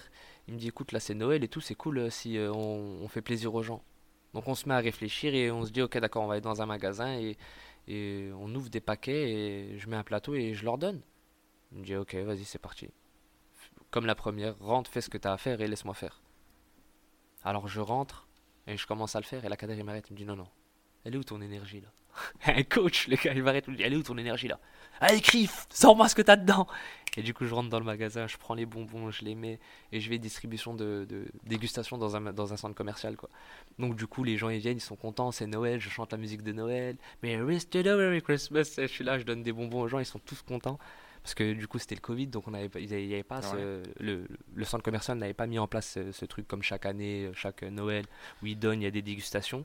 [0.48, 3.08] Il me dit écoute, là c'est Noël et tout, c'est cool euh, si on, on
[3.08, 3.82] fait plaisir aux gens.
[4.34, 6.40] Donc on se met à réfléchir et on se dit ok d'accord, on va aller
[6.42, 7.36] dans un magasin et,
[7.88, 11.00] et on ouvre des paquets et je mets un plateau et je leur donne.
[11.72, 12.88] Il me dit ok, vas-y, c'est parti.
[13.90, 16.20] Comme la première, rentre, fais ce que tu as à faire et laisse-moi faire.
[17.44, 18.26] Alors je rentre
[18.66, 20.36] et je commence à le faire et la cadre il m'arrête, il me dit non,
[20.36, 20.48] non,
[21.04, 21.88] Elle est où ton énergie là?
[22.46, 24.58] Un coach, le gars, il m'arrête, il me dit Elle est où ton énergie là?
[25.00, 26.66] Allez, crie, sors-moi ce que t'as dedans
[27.16, 29.60] Et du coup, je rentre dans le magasin, je prends les bonbons, je les mets
[29.92, 33.28] et je vais distribution de, de dégustation dans un, centre commercial quoi.
[33.78, 36.18] Donc, du coup, les gens ils viennent, ils sont contents, c'est Noël, je chante la
[36.18, 36.96] musique de Noël.
[37.22, 40.18] Merry Merry Christmas, et je suis là, je donne des bonbons aux gens, ils sont
[40.18, 40.78] tous contents.
[41.26, 43.82] Parce que du coup, c'était le Covid, donc on avait, il n'y avait pas ce-
[43.98, 47.28] le, le centre commercial n'avait pas mis en place ce, ce truc comme chaque année,
[47.34, 48.04] chaque Noël,
[48.44, 49.64] où ils donnent, il y a des dégustations.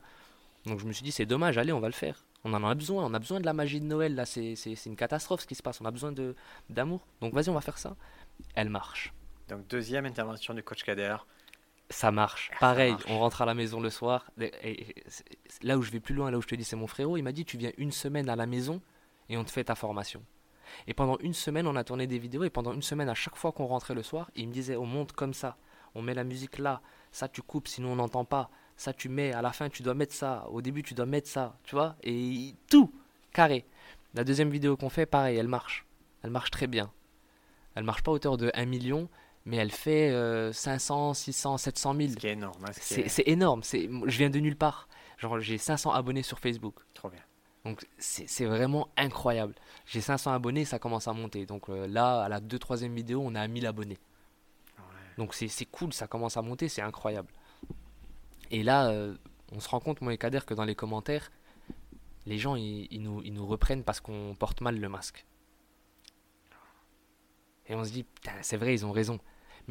[0.65, 2.25] Donc je me suis dit, c'est dommage, allez, on va le faire.
[2.43, 4.55] On en a besoin, on a besoin de la magie de Noël, là, c'est
[4.87, 6.35] une catastrophe ce qui se passe, on a besoin de-
[6.71, 7.05] d'amour.
[7.21, 7.95] Donc vas-y, on va faire ça.
[8.55, 9.13] Elle marche.
[9.47, 11.17] Donc, deuxième intervention du coach Kader.
[11.91, 12.49] Ça marche.
[12.53, 13.05] Ça Pareil, marche.
[13.07, 14.31] on rentre à la maison le soir.
[14.63, 14.95] Et-
[15.61, 17.21] là où je vais plus loin, là où je te dis, c'est mon frérot, il
[17.21, 18.81] m'a dit, tu viens une semaine à la maison
[19.29, 20.23] et on te fait ta formation.
[20.87, 23.35] Et pendant une semaine, on a tourné des vidéos et pendant une semaine, à chaque
[23.35, 25.57] fois qu'on rentrait le soir, il me disait, on monte comme ça,
[25.95, 26.81] on met la musique là,
[27.11, 29.93] ça tu coupes sinon on n'entend pas, ça tu mets, à la fin tu dois
[29.93, 32.91] mettre ça, au début tu dois mettre ça, tu vois, et tout,
[33.33, 33.65] carré.
[34.13, 35.85] La deuxième vidéo qu'on fait, pareil, elle marche.
[36.23, 36.91] Elle marche très bien.
[37.75, 39.07] Elle marche pas à hauteur de 1 million,
[39.45, 42.09] mais elle fait euh, 500, 600, 700 000.
[42.09, 42.63] Ce qui est énorme.
[42.65, 43.63] hein, ce C'est est c'est énorme.
[43.63, 44.87] C'est, je viens de nulle part.
[45.17, 46.75] Genre, j'ai 500 abonnés sur Facebook.
[46.93, 47.21] trop bien.
[47.63, 49.53] Donc, c'est vraiment incroyable.
[49.85, 51.45] J'ai 500 abonnés, ça commence à monter.
[51.45, 53.99] Donc euh, là, à la 2 3 vidéo, on à 1000 abonnés.
[54.77, 54.83] Ouais.
[55.17, 57.31] Donc c'est c'est cool, ça commence à monter, c'est incroyable.
[58.49, 59.15] Et là, euh,
[59.51, 61.31] on se rend compte, moi et Kader, que dans les commentaires,
[62.25, 65.25] les gens, ils, ils nous, ils nous reprennent parce qu'on porte mal le masque.
[67.67, 69.19] Et on se dit, putain, c'est vrai, ils ont raison.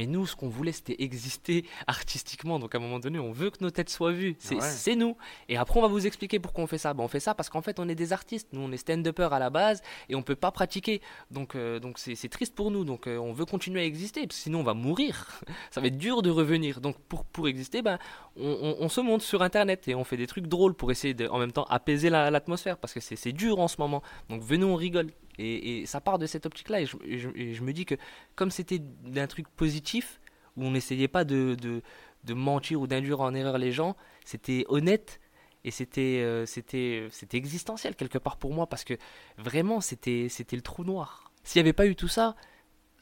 [0.00, 2.58] Mais nous, ce qu'on voulait, c'était exister artistiquement.
[2.58, 4.34] Donc à un moment donné, on veut que nos têtes soient vues.
[4.38, 4.96] C'est Ouais.
[4.96, 5.14] nous.
[5.50, 6.94] Et après, on va vous expliquer pourquoi on fait ça.
[6.94, 8.48] Ben, on fait ça parce qu'en fait, on est des artistes.
[8.54, 11.02] Nous, on est stand-uppers à la base et on peut pas pratiquer.
[11.30, 12.86] Donc euh, donc c'est triste pour nous.
[12.86, 14.22] Donc euh, on veut continuer à exister.
[14.26, 15.42] Parce que sinon, on va mourir.
[15.70, 16.80] ça va être dur de revenir.
[16.80, 17.98] Donc pour, pour exister, ben,
[18.36, 21.12] on, on- on se monte sur Internet et on fait des trucs drôles pour essayer
[21.12, 22.78] de, en même temps apaiser la- l'atmosphère.
[22.78, 24.02] parce que c'est dur en ce moment.
[24.30, 25.10] Donc venez, on rigole.
[25.40, 26.80] Et, et ça part de cette optique-là.
[26.82, 27.96] Et je, et je- et je me dis que
[28.36, 30.20] comme c'était d'un truc positif,
[30.56, 31.82] où on n'essayait pas de, de,
[32.24, 35.20] de mentir ou d'induire en erreur les gens, c'était honnête.
[35.62, 38.94] Et c'était euh, c'était c'était existentiel quelque part pour moi parce que
[39.36, 41.30] vraiment c'était c'était le trou noir.
[41.44, 42.34] S'il n'y avait pas eu tout ça,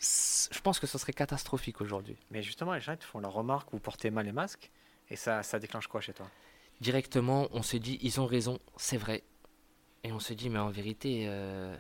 [0.01, 2.17] je pense que ce serait catastrophique aujourd'hui.
[2.31, 4.71] Mais justement, les gens te font la remarque, vous portez mal les masques,
[5.11, 6.27] et ça, ça déclenche quoi chez toi?
[6.81, 9.25] Directement, on se dit, ils ont raison, c'est vrai.
[10.05, 11.77] Et on se dit, mais en vérité, euh,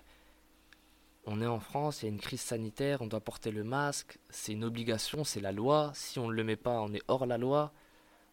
[1.30, 4.18] on est en France, il y a une crise sanitaire, on doit porter le masque,
[4.30, 5.92] c'est une obligation, c'est la loi.
[5.94, 7.70] Si on ne le met pas, on est hors la loi.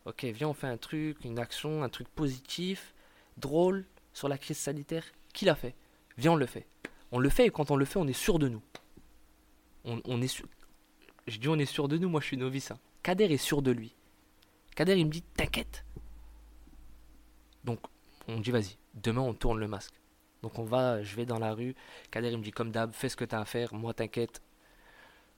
[0.06, 2.96] Ok, viens, on fait un truc, une action, un truc positif,
[3.36, 5.04] drôle, sur la crise sanitaire.
[5.34, 5.76] Qui l'a fait?
[6.18, 6.68] Viens, on le fait.
[7.12, 8.62] On le fait et quand on le fait, on est sûr de nous.
[9.84, 10.48] On, est sûr.
[11.28, 12.72] Je dis on est sûr de nous, moi je suis novice.
[12.72, 12.80] hein.
[13.04, 13.94] Kader est sûr de lui.
[14.74, 15.86] Kader, il me dit, t'inquiète.
[17.66, 17.80] Donc,
[18.28, 19.94] on dit, vas-y, demain on tourne le masque.
[20.46, 21.74] Donc, on va, je vais dans la rue.
[22.12, 24.44] Kader, il me dit, comme d'hab, fais ce que t'as à faire, moi, t'inquiète.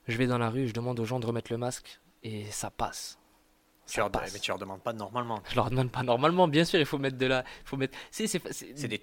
[0.06, 2.70] Je vais dans la rue, je demande aux gens de remettre le masque, et ça
[2.70, 3.18] passe.
[3.88, 4.10] Tu leur-.
[4.32, 5.40] Mais tu leur demandes pas normalement.
[5.48, 7.40] Je leur demande pas normalement, bien sûr, il faut mettre de la.
[7.40, 7.96] Il faut mettre.
[8.10, 8.26] C'est,
[8.86, 9.00] des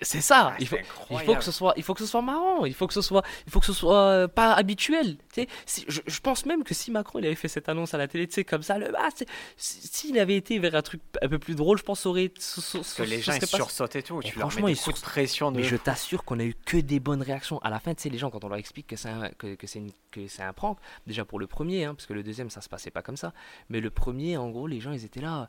[0.00, 0.76] c'est ça, Ah, il faut.
[1.10, 3.02] Il faut que ce soit, il faut que ce soit marrant, il faut que ce
[3.02, 5.18] soit, il faut que ce soit euh, pas habituel.
[5.32, 8.08] Tu sais, je, pense même que si Macron il avait fait cette annonce à la
[8.08, 9.08] télé, tu sais comme ça, le, ah,
[9.56, 12.28] s'il avait été vers un truc un peu plus drôle, je pense aurait.
[12.28, 14.20] que les gens ils sursautent et tout.
[14.22, 15.58] Tu leur mets franchement, des coups de pression de.
[15.58, 17.58] Mais je t'assure qu'on a eu que des bonnes réactions.
[17.58, 19.56] À la fin, tu sais, les gens, quand on leur explique que c'est un, que,
[19.64, 22.60] c'est que c'est un prank, déjà pour le premier, hein, parce que le deuxième, ça
[22.60, 23.32] se passait pas comme ça.
[23.68, 25.48] Mais le premier, en gros, les gens, ils étaient là.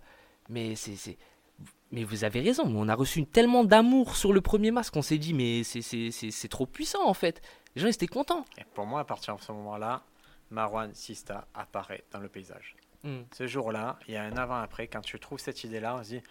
[0.49, 1.17] Mais c'est.
[1.91, 5.17] Mais vous avez raison, on a reçu tellement d'amour sur le premier masque, on s'est
[5.19, 7.41] dit, mais c'est- trop puissant en fait.
[7.75, 8.43] Les gens, ils étaient contents.
[8.57, 10.01] Et pour moi, à partir de ce moment-là,
[10.49, 12.75] Marwan Sista apparaît dans le paysage.
[13.03, 13.21] Hmm.
[13.33, 14.87] Ce jour-là, il y a un avant-après.
[14.87, 16.21] Quand tu trouves cette idée-là, on se dit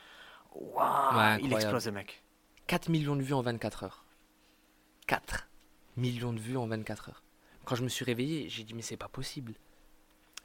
[0.55, 2.23] Waouh, Ouais, il explose le mec.
[2.67, 4.05] 4 millions de vues en 24 heures.
[5.07, 5.49] 4
[5.97, 7.23] millions de vues en 24 heures.
[7.65, 9.55] Quand je me suis réveillé, j'ai dit, mais c'est pas possible.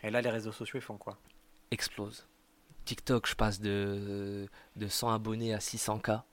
[0.04, 1.18] Et là, les réseaux sociaux, ils font quoi?
[1.72, 2.26] Explose.
[2.86, 6.24] TikTok, je passe de, de 100 abonnés à 600K.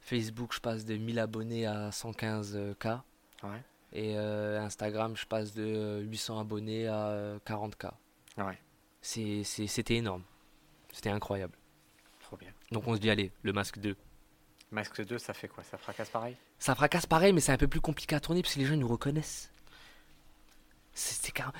[0.00, 3.00] Facebook, je passe de 1000 abonnés à 115K.
[3.42, 3.62] Ouais.
[3.92, 7.90] Et euh, Instagram, je passe de euh, 800 abonnés à euh, 40K.
[8.38, 8.58] Ouais,
[9.00, 10.22] C'était énorme.
[10.92, 11.56] C'était incroyable.
[12.20, 12.52] trop bien.
[12.70, 13.96] Donc on se dit, allez, le masque 2.
[14.70, 15.62] Masque 2, ça fait quoi?
[15.64, 16.36] Ça fracasse pareil?
[16.58, 18.76] Ça fracasse pareil, mais c'est un peu plus compliqué à tourner parce que les gens
[18.76, 19.50] nous reconnaissent.
[20.92, 21.52] C'est c'est car-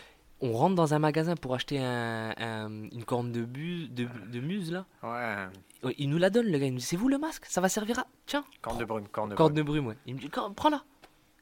[0.46, 4.40] On rentre dans un magasin pour acheter un- un- une corne de, bu, de, de
[4.40, 4.84] muse, là.
[5.02, 6.66] Ouais, Il nous la donne, le gars.
[6.66, 7.46] Il nous dit C'est vous le masque?
[7.46, 8.06] Ça va servir à.
[8.26, 9.64] Tiens, corne de brume, corne de corde brume.
[9.64, 9.96] de brume, ouais.
[10.06, 10.84] Il me dit Prends-la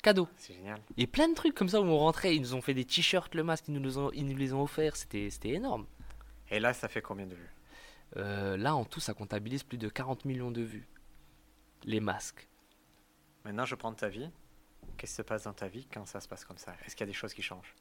[0.03, 0.29] Cadeau.
[0.37, 0.81] C'est génial.
[0.97, 2.35] Et plein de trucs comme ça où on rentrait.
[2.37, 4.53] Ils nous ont fait des t-shirts, le masque, ils nous, les ont, ils nous les
[4.53, 4.97] ont offerts.
[4.97, 5.87] C'était c'était énorme.
[6.51, 7.51] Et là, ça fait combien de vues?
[8.17, 10.89] Euh, là, en tout, ça comptabilise plus de 40 millions de vues.
[11.85, 12.49] les masques.
[13.45, 14.31] Maintenant, je prends ta vie.
[14.97, 16.75] Qu'est-ce qui se passe dans ta vie quand ça se passe comme ça?
[16.85, 17.75] Est-ce qu'il y a des choses qui changent?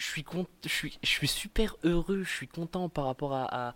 [0.00, 0.24] Je suis,
[0.64, 3.74] je, suis, je suis super heureux, je suis content par rapport à,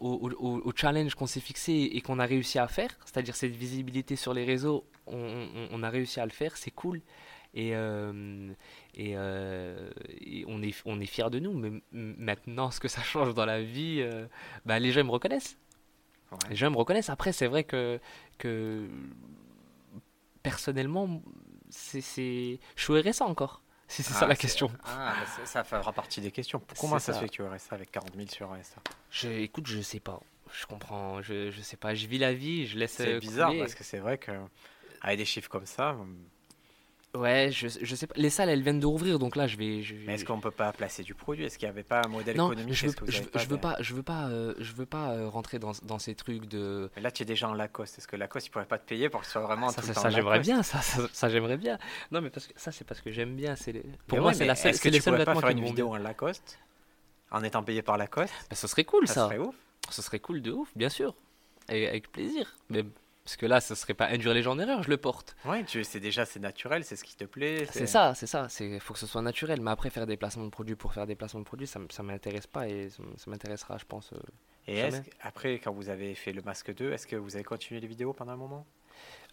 [0.00, 4.14] au, au, challenge qu'on s'est fixé et qu'on a réussi à faire, c'est-à-dire cette visibilité
[4.14, 7.02] sur les réseaux, on, a réussi à le faire, c'est cool.
[7.54, 8.52] Et, euh,
[9.00, 9.90] euh,
[10.20, 13.46] et, on est, on est fiers de nous, mais maintenant, ce que ça change dans
[13.46, 14.26] la vie, euh,
[14.64, 15.58] bah, les gens me reconnaissent.
[16.50, 17.10] Les gens me reconnaissent.
[17.10, 17.98] Après, c'est vrai que,
[18.36, 18.86] que
[20.44, 21.20] personnellement,
[21.70, 23.62] c'est, je suis RSA encore.
[23.88, 24.70] Si c'est ça ah, la question.
[24.84, 26.62] Ah, ça fera partie des questions.
[26.78, 29.66] Comment ça, se fait que tu aurais ça avec 40 000 sur RSA je, Écoute,
[29.66, 30.20] je sais pas.
[30.52, 31.22] Je comprends.
[31.22, 31.94] Je, je sais pas.
[31.94, 32.92] Je vis la vie, je laisse.
[32.92, 34.32] C'est bizarre parce que c'est vrai que
[35.00, 35.96] avec des chiffres comme ça,
[37.14, 38.14] Ouais, je, je sais pas.
[38.16, 39.82] Les salles, elles viennent de rouvrir, donc là, je vais.
[40.06, 41.44] Mais est-ce qu'on peut pas placer du produit?
[41.44, 42.74] Est-ce qu'il n'y avait pas un modèle économique?
[42.74, 45.72] je veux, je, veux pas, je veux pas, euh, je veux pas euh, rentrer dans,
[45.84, 46.90] dans, ces trucs de.
[46.96, 47.96] Mais là, tu es déjà en Lacoste.
[47.98, 49.92] Est-ce que Lacoste, il pourrait pas te payer pour que ce soit vraiment ça, tout
[49.92, 50.62] ça, j'aimerais bien.
[50.62, 51.78] Ça, ça, j'aimerais bien.
[52.12, 53.56] Non, mais parce que ça, c'est parce que j'aime bien.
[53.56, 54.72] C'est pour moi, c'est la seule.
[54.72, 56.58] Est-ce que tu pourrais pas faire une vidéo en Lacoste
[57.30, 58.34] en étant payé par Lacoste?
[58.50, 59.14] Bah, Ce serait cool, ça.
[59.14, 59.54] Ça serait ouf.
[59.90, 61.14] Ce serait cool de ouf, bien sûr,
[61.70, 62.54] et avec plaisir.
[62.68, 62.84] Mais
[63.28, 65.36] parce que là, ce serait pas induire les gens en erreur, je le porte.
[65.44, 67.66] Ouais, tu c'est déjà c'est naturel, c'est ce qui te plaît.
[67.70, 68.46] C'est ça, c'est ça.
[68.48, 69.60] C'est faut que ce soit naturel.
[69.60, 72.02] Mais après, faire des placements de produits pour faire des placements de produits, ça, ça
[72.02, 74.14] m'intéresse pas et ça, m'intéressera, je pense.
[74.14, 74.18] Euh,
[74.66, 74.82] et
[75.20, 78.14] après, quand vous avez fait le masque 2, est-ce que vous avez continué les vidéos
[78.14, 78.66] pendant un moment?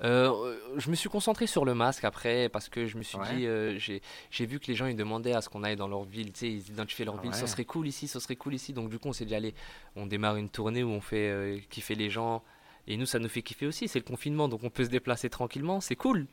[0.03, 3.47] Euh, je me suis concentré sur le masque après parce que je me suis dit,
[3.47, 6.33] euh, j'ai vu que les gens ils demandaient à ce qu'on aille dans leur ville,
[6.33, 8.73] tu sais, ils identifiaient leur ville, ça serait cool ici, ça serait cool ici.
[8.73, 9.55] Donc du coup, on s'est dit, allez,
[9.95, 12.43] on démarre une tournée où on fait kiffer les gens,
[12.87, 13.87] et nous, ça nous fait kiffer aussi.
[13.87, 15.81] C'est le confinement, donc on peut se déplacer tranquillement.
[15.81, 16.27] C'est cool.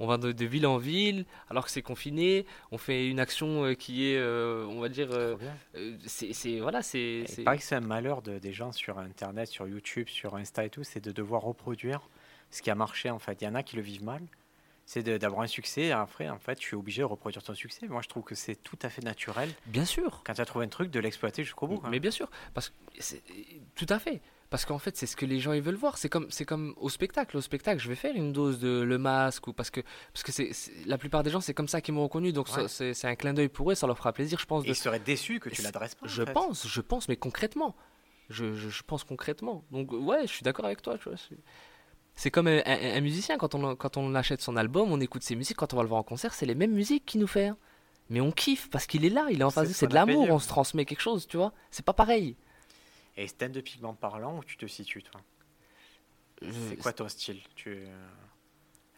[0.00, 2.46] On va de, ville en ville, alors que c'est confiné.
[2.70, 5.36] On fait une action euh, qui est, euh, on va dire, euh,
[6.06, 7.24] c'est voilà, c'est.
[7.36, 10.64] Il paraît que c'est un malheur de, des gens sur Internet, sur YouTube, sur Insta
[10.64, 12.08] et tout, c'est de devoir reproduire
[12.50, 13.42] ce qui a marché en fait.
[13.42, 14.22] Il y en a qui le vivent mal.
[14.86, 17.86] C'est d'avoir un succès, et après, en fait, tu es obligé de reproduire ton succès.
[17.88, 19.50] Moi, je trouve que c'est tout à fait naturel.
[19.66, 20.22] Bien sûr.
[20.24, 21.82] Quand tu as trouvé un truc, de l'exploiter jusqu'au bout.
[21.90, 22.74] Mais bien sûr, parce que
[23.74, 24.22] tout à fait.
[24.50, 25.98] Parce qu'en fait, c'est ce que les gens ils veulent voir.
[25.98, 27.36] C'est comme, c'est comme au spectacle.
[27.36, 29.80] Au spectacle, je vais faire une dose de Le Masque ou parce que,
[30.12, 30.52] parce que c'est,
[30.86, 32.32] la plupart des gens, c'est comme ça qu'ils m'ont reconnu.
[32.32, 34.64] Donc c'est, un clin d'œil pour eux, ça leur fera plaisir, je pense.
[34.66, 36.06] Ils seraient déçus que tu l'adresses pas.
[36.06, 37.76] Je pense, je pense, mais concrètement,
[38.30, 39.64] je, je, pense concrètement.
[39.70, 40.96] Donc ouais, je suis d'accord avec toi.
[40.96, 41.18] Tu vois,
[42.14, 45.58] c'est comme un, musicien quand on quand on achète son album, on écoute ses musiques.
[45.58, 47.48] Quand on va le voir en concert, c'est les mêmes musiques qu'il nous fait.
[47.48, 47.58] Hein.
[48.08, 49.68] Mais on kiffe parce qu'il est là, il est en face.
[49.72, 51.52] C'est de l'amour, on se transmet quelque chose, tu vois.
[51.70, 52.36] C'est pas pareil.
[53.18, 55.20] Et stand de pigment parlant, où tu te situes, toi
[56.40, 57.40] C'est quoi ton style?
[57.56, 57.84] Tu...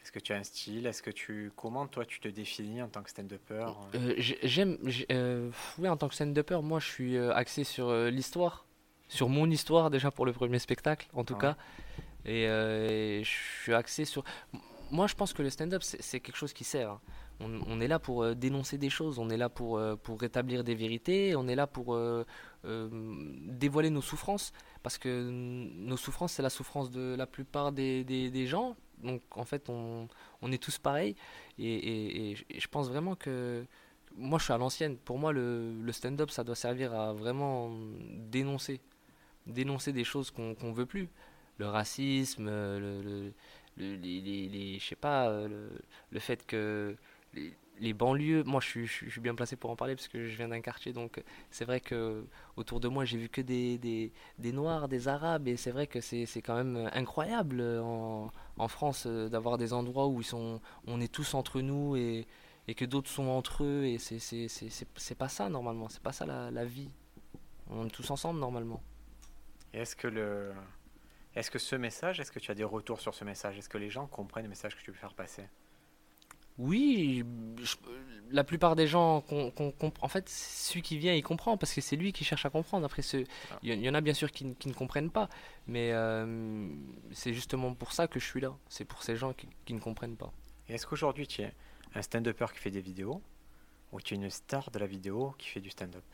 [0.02, 0.86] Est-ce que tu as un style?
[0.86, 3.66] Est-ce que tu comment toi tu te définis en tant que stand-upper?
[3.94, 4.76] Euh, J'aime,
[5.10, 8.66] euh, oui, en tant que stand-upper, moi je suis euh, axé sur l'histoire,
[9.08, 11.56] sur mon histoire déjà pour le premier spectacle, en tout cas,
[12.26, 14.22] et, je suis axé sur.
[14.90, 16.90] Moi, je pense que le stand-up c'est quelque chose qui sert.
[16.90, 17.00] Hein.
[17.40, 21.34] On, est là pour dénoncer des choses, on est là pour, pour rétablir des vérités,
[21.36, 21.96] on est là pour,
[22.64, 22.88] euh,
[23.46, 28.76] dévoiler nos souffrances, parce que nos souffrances, c'est la souffrance de la plupart des, gens.
[29.02, 30.08] Donc en fait, on,
[30.42, 31.16] on est tous pareils.
[31.58, 33.64] Et, je pense vraiment que
[34.16, 34.96] moi, je suis à l'ancienne.
[34.96, 37.70] Pour moi, le, stand-up, ça doit servir à vraiment
[38.18, 38.80] dénoncer.
[39.46, 41.08] Dénoncer des choses qu'on ne veut plus.
[41.58, 43.32] Le racisme, le, le,
[43.78, 46.96] je sais pas, le fait que
[47.34, 47.54] les
[47.94, 50.92] banlieues, moi je suis, bien placé pour en parler parce que je viens d'un quartier,
[50.92, 52.24] donc c'est vrai que
[52.56, 56.42] autour de moi j'ai vu que des, Noirs, des Arabes, et c'est vrai que c'est
[56.42, 58.30] quand même incroyable en,
[58.68, 62.26] France euh, d'avoir des endroits où ils sont, on est tous entre nous et,
[62.76, 66.64] que d'autres sont entre eux, et c'est pas ça normalement, c'est pas ça la, la,
[66.64, 66.90] vie.
[67.68, 68.80] On est tous ensemble normalement.
[69.72, 70.52] Est-ce que le.
[71.34, 73.58] Est-ce que ce message, est-ce que tu as des retours sur ce message?
[73.58, 75.44] Est-ce que les gens comprennent le message que tu veux faire passer?
[76.60, 77.24] Oui,
[78.30, 79.24] la plupart des gens,
[80.00, 82.84] en fait, celui qui vient, il comprend parce que c'est lui qui cherche à comprendre.
[82.84, 83.58] Après, ah.
[83.62, 85.28] il y, en a bien sûr qui, ne comprennent pas,
[85.66, 86.68] mais euh,
[87.12, 88.54] c'est justement pour ça que je suis là.
[88.68, 90.32] C'est pour ces gens qui, ne comprennent pas.
[90.68, 91.52] Est-ce qu'aujourd'hui tu es
[91.94, 93.22] un stand-upper qui fait des vidéos
[93.90, 96.04] ou tu es une star de la vidéo qui fait du stand-up?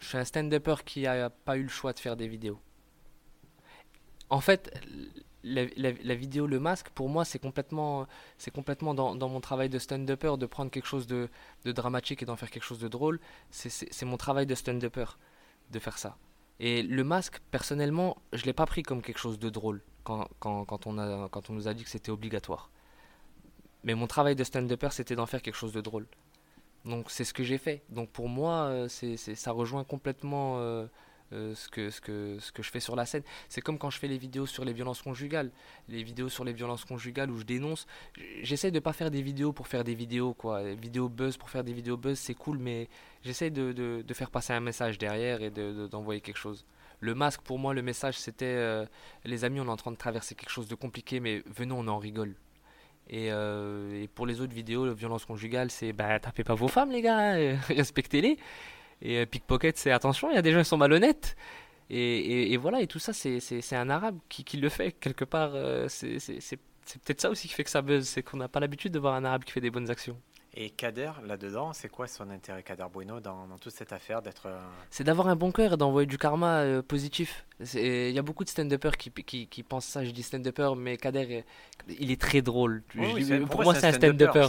[0.00, 2.60] Je suis un stand-upper qui n'a pas eu le choix de faire des vidéos.
[4.28, 4.76] En fait,
[5.46, 8.06] la, vidéo, le masque, pour moi, c'est complètement,
[8.38, 11.28] c'est complètement dans, mon travail de stand-upper de prendre quelque chose de,
[11.64, 13.20] dramatique et d'en faire quelque chose de drôle.
[13.50, 15.06] C'est mon travail de stand-upper
[15.70, 16.16] de faire ça.
[16.58, 20.86] Et le masque, personnellement, je l'ai pas pris comme quelque chose de drôle quand, quand,
[20.86, 22.70] on, a, quand on nous a dit que c'était obligatoire.
[23.84, 26.06] Mais mon travail de stand-upper, c'était d'en faire quelque chose de drôle.
[26.84, 27.82] Donc c'est ce que j'ai fait.
[27.88, 30.86] Donc pour moi, euh, c'est ça rejoint complètement euh,
[31.32, 33.22] euh, ce, que, ce, que, ce que je fais sur la scène.
[33.48, 35.50] C'est comme quand je fais les vidéos sur les violences conjugales.
[35.88, 37.86] Les vidéos sur les violences conjugales où je dénonce.
[38.42, 40.62] J'essaie de pas faire des vidéos pour faire des vidéos, quoi.
[40.74, 42.88] Vidéos buzz pour faire des vidéos buzz, c'est cool, mais
[43.22, 46.64] j'essaie de, de, faire passer un message derrière et d'envoyer quelque chose.
[47.00, 48.86] Le masque, pour moi, le message, c'était euh,
[49.24, 51.88] les amis, on est en train de traverser quelque chose de compliqué, mais venons, on
[51.88, 52.34] en rigole.
[53.08, 56.90] Et, euh, pour les autres vidéos, la violence conjugale, c'est bah tapez pas vos femmes,
[56.90, 57.34] les gars,
[57.68, 58.38] respectez-les.
[59.02, 61.36] Et euh, pickpocket, c'est attention, il y a des gens qui sont malhonnêtes.
[61.88, 64.92] Et, voilà, et tout ça, c'est un arabe qui, qui, le fait.
[64.92, 65.52] Quelque part,
[65.88, 66.18] c'est
[67.04, 69.14] peut-être ça aussi qui fait que ça buzz, c'est qu'on n'a pas l'habitude de voir
[69.14, 70.20] un arabe qui fait des bonnes actions.
[70.58, 74.48] Et Kader, là-dedans, c'est quoi son intérêt, Kader Bueno, dans, toute cette affaire d'être.
[74.88, 77.44] C'est d'avoir un bon cœur et d'envoyer du karma euh, positif.
[77.74, 80.02] Il y a beaucoup de stand-uppers qui, qui, qui, pensent ça.
[80.02, 81.44] Je dis stand-upper, mais Kader,
[81.98, 82.82] il est très drôle.
[83.50, 84.48] pour, moi, c'est un stand-upper.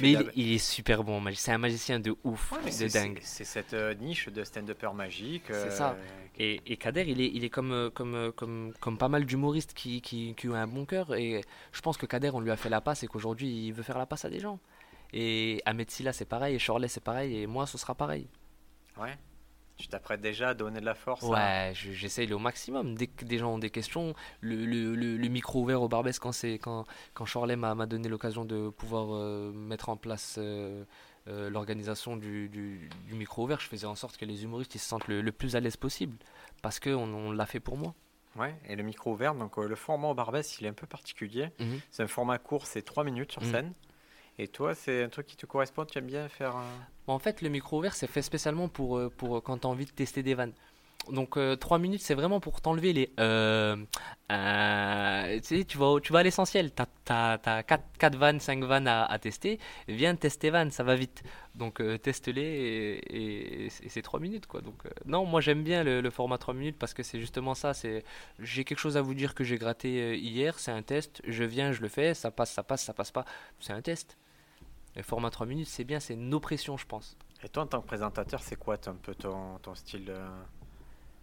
[0.00, 1.22] mais il, est super bon.
[1.34, 3.20] C'est un magicien de ouf, de dingue.
[3.22, 5.44] C'est cette euh, niche de stand-upper magique.
[5.50, 5.90] c'est ça.
[5.90, 9.72] Euh, et, et, Kader, il est, il est comme, comme, comme, comme pas mal d'humoristes
[9.74, 11.14] qui, qui, qui ont un bon cœur.
[11.14, 13.84] Et je pense que Kader, on lui a fait la passe et qu'aujourd'hui, il veut
[13.84, 14.58] faire la passe à des gens.
[15.12, 18.28] Et Ahmed Silla, c'est pareil, et Shorley, c'est pareil, et moi, ce sera pareil.
[18.98, 19.16] Ouais.
[19.78, 22.96] Tu t'apprêtes déjà à donner de la force Ouais, j'essaye au maximum.
[22.96, 26.32] Dès que des gens ont des questions, le, le, le, micro ouvert au Barbès, quand,
[26.60, 30.84] quand, quand Shorley m'a donné l'occasion de pouvoir euh, mettre en place euh,
[31.28, 34.88] euh, l'organisation du, du, micro ouvert, je faisais en sorte que les humoristes ils se
[34.88, 36.16] sentent le, plus à l'aise possible.
[36.60, 37.94] Parce qu'on on, l'a fait pour moi.
[38.34, 41.50] Ouais, et le micro ouvert, donc le format au Barbès, il est un peu particulier.
[41.60, 41.80] Mhm.
[41.92, 43.52] C'est un format court, c'est 3 minutes sur mhm.
[43.52, 43.72] scène.
[44.38, 46.56] Et toi, c'est un truc qui te correspond Tu aimes bien faire
[47.06, 49.86] En fait, le micro ouvert, c'est fait spécialement pour, euh, pour quand tu as envie
[49.86, 50.54] de tester des vannes.
[51.12, 53.10] Donc euh, 3 minutes, c'est vraiment pour t'enlever les...
[53.18, 53.76] Euh,
[54.30, 56.70] euh, tu, sais, tu, vas, tu vas à l'essentiel.
[56.74, 59.58] Tu as, 4, 4, vannes, 5 vannes à, tester.
[59.88, 61.22] Viens tester vannes, ça va vite.
[61.54, 64.46] Donc teste-les et, c'est 3 minutes.
[64.46, 64.60] quoi.
[64.60, 67.72] Donc non, moi j'aime bien le, format 3 minutes parce que c'est justement ça.
[68.38, 71.22] J'ai quelque chose à vous dire que j'ai gratté hier, c'est un test.
[71.26, 73.24] Je viens, je le fais, ça passe, ça passe, ça passe pas.
[73.60, 74.18] C'est un test.
[74.98, 77.16] Le format 3 minutes, c'est bien, c'est une oppression, je pense.
[77.44, 80.12] Et toi, en tant que présentateur, c'est quoi un peu ton, ton style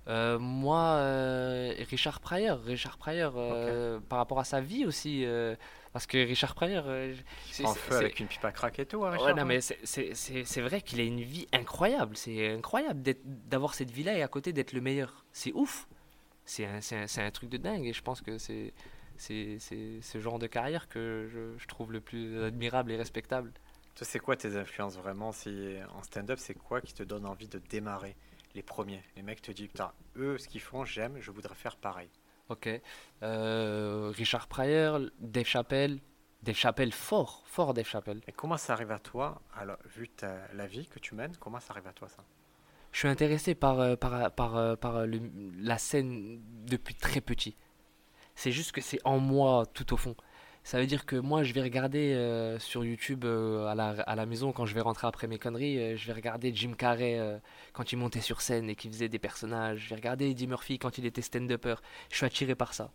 [0.07, 5.25] euh, moi, euh, Richard Pryor, Richard Pryor, euh, par rapport à sa vie aussi,
[5.93, 6.85] parce que Richard Pryor,
[7.51, 9.03] c'est en feu avec une pipe à crack et tout.
[9.03, 12.15] Hein, Richard, ouais, non, mais c'est vrai qu'il a une vie incroyable.
[12.15, 15.25] C'est incroyable d'avoir cette vie-là et à côté d'être le meilleur.
[15.31, 15.88] C'est ouf.
[16.45, 18.73] C'est un, un, un, truc de dingue et je pense que c'est
[19.17, 19.57] c'est
[20.01, 23.51] ce genre de carrière que je, je, trouve le plus admirable et respectable.
[23.95, 27.47] Toi, c'est quoi tes influences vraiment si, En stand-up, c'est quoi qui te donne envie
[27.47, 28.17] de démarrer
[28.53, 29.01] les premiers?
[29.15, 32.10] Les mecs te disent, putain, eux, ce qu'ils font, j'aime, je voudrais faire pareil.
[32.49, 32.69] Ok.
[33.23, 35.99] Euh, Richard Pryor, Dave Chappelle.
[36.43, 38.21] Dave Chappelle, fort, fort Dave Chappelle.
[38.27, 41.60] Et comment ça arrive à toi, alors, vu ta, la vie que tu mènes, comment
[41.60, 42.23] ça arrive à toi ça?
[42.91, 47.55] Je suis intéressé par, euh, par, par, euh, par la scène depuis très petit.
[48.36, 50.15] C'est juste que c'est en moi tout au fond.
[50.65, 54.15] Ça veut dire que moi, je vais regarder euh, sur YouTube euh, à, la, à,
[54.15, 57.21] la, maison, quand je vais rentrer après mes conneries, euh, je vais regarder Jim Carrey
[57.71, 59.82] quand il montait sur scène et qu'il faisait des personnages.
[59.82, 61.75] Je vais regarder Eddie Murphy quand il était stand-upper.
[62.10, 62.91] Je suis attiré par ça.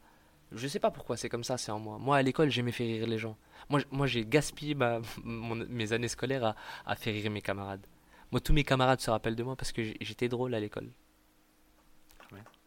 [0.50, 1.98] Je sais pas pourquoi c'est comme ça, c'est en moi.
[1.98, 3.36] Moi, à l'école, j'aimais faire rire les gens.
[3.68, 6.56] Moi, moi j'ai gaspillé ma, mes années scolaires à,
[6.86, 7.86] à faire rire mes camarades.
[8.32, 10.90] Moi, tous mes camarades se rappellent de moi parce que j'étais drôle à l'école.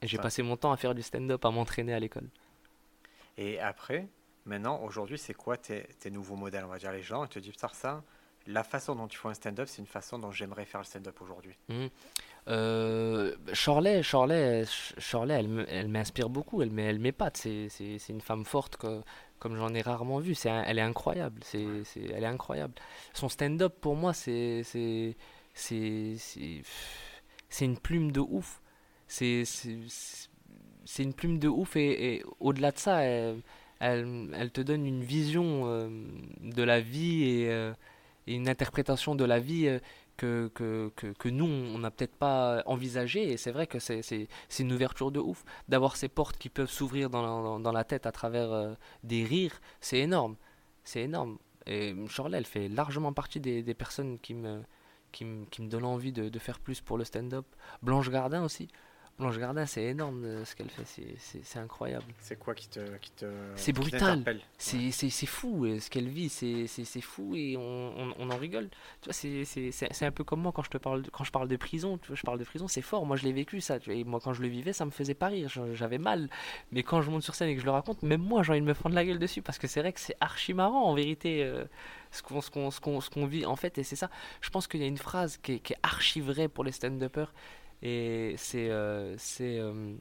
[0.02, 2.30] et j'ai passé mon temps à faire du stand-up, à m'entraîner à l'école.
[3.38, 4.08] Et après,
[4.46, 7.40] maintenant, aujourd'hui, c'est quoi tes, tes, nouveaux modèles On va dire les gens, ils te
[7.40, 8.04] disent, ça,
[8.48, 11.22] la façon dont tu fais un stand-up, c'est une façon dont j'aimerais faire le stand-up
[11.22, 11.58] aujourd'hui.
[11.70, 11.86] Mmh.
[12.50, 14.02] Euh, Shirley,
[15.70, 17.38] elle, m'inspire beaucoup, elle, elle m'épate.
[17.38, 19.02] C'est, une femme forte que,
[19.40, 20.36] comme j'en ai rarement vu.
[20.36, 21.42] C'est, elle est incroyable.
[21.44, 22.74] C'est, elle est incroyable.
[23.14, 25.16] Son stand-up, pour moi, c'est, c'est,
[25.54, 26.16] c'est,
[27.50, 28.62] c'est, une plume de ouf.
[29.08, 33.42] C'est, c'est, une plume de ouf et, au-delà de ça, elle,
[33.84, 35.90] elle, te donne une vision euh,
[36.42, 37.74] de la vie et, euh,
[38.28, 39.80] et, une interprétation de la vie euh,
[40.18, 43.32] que, nous, on n'a peut-être pas envisagé.
[43.32, 44.28] Et c'est vrai que c'est
[44.60, 45.44] une ouverture de ouf.
[45.68, 50.36] D'avoir ces portes qui peuvent s'ouvrir dans, la tête à travers des rires, c'est énorme.
[50.84, 51.38] C'est énorme.
[51.66, 54.62] Et Charlotte, elle fait largement partie des, personnes qui me,
[55.12, 57.46] qui, me, donnent envie de faire plus pour le stand-up.
[57.82, 58.70] Blanche Gardin aussi.
[59.20, 60.86] Blanche Gardin, c'est énorme euh, ce qu'elle fait,
[61.44, 62.06] c'est incroyable.
[62.20, 62.80] C'est quoi qui te.
[62.98, 64.24] Qui te c'est brutal,
[64.58, 68.70] c'est fou euh, ce qu'elle vit, c'est fou et on, on, en rigole.
[69.02, 71.56] Tu vois, c'est un peu comme moi quand je, te parle, quand je parle de
[71.58, 73.78] prison, tu vois, je parle de prison, c'est fort, moi je l'ai vécu ça.
[73.88, 76.28] et moi quand je le vivais, ça me faisait pas rire, j'avais mal.
[76.72, 78.62] Mais quand je monte sur scène et que je le raconte, même moi j'ai envie
[78.62, 80.96] de me prendre la gueule dessus parce que c'est vrai que c'est archi marrant en
[80.96, 81.44] vérité.
[81.44, 81.66] Euh,
[82.12, 84.08] ce qu'on ce qu'on vit en fait et c'est ça
[84.40, 86.72] je pense qu'il y a une phrase qui est, qui est archi vraie pour les
[86.72, 87.34] stand-uppers
[87.84, 88.72] Et c'est.
[88.72, 89.96] euh, c'est, euh,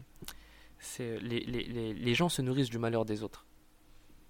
[0.78, 3.46] c'est les, les, les, les gens se nourrissent du malheur des autres.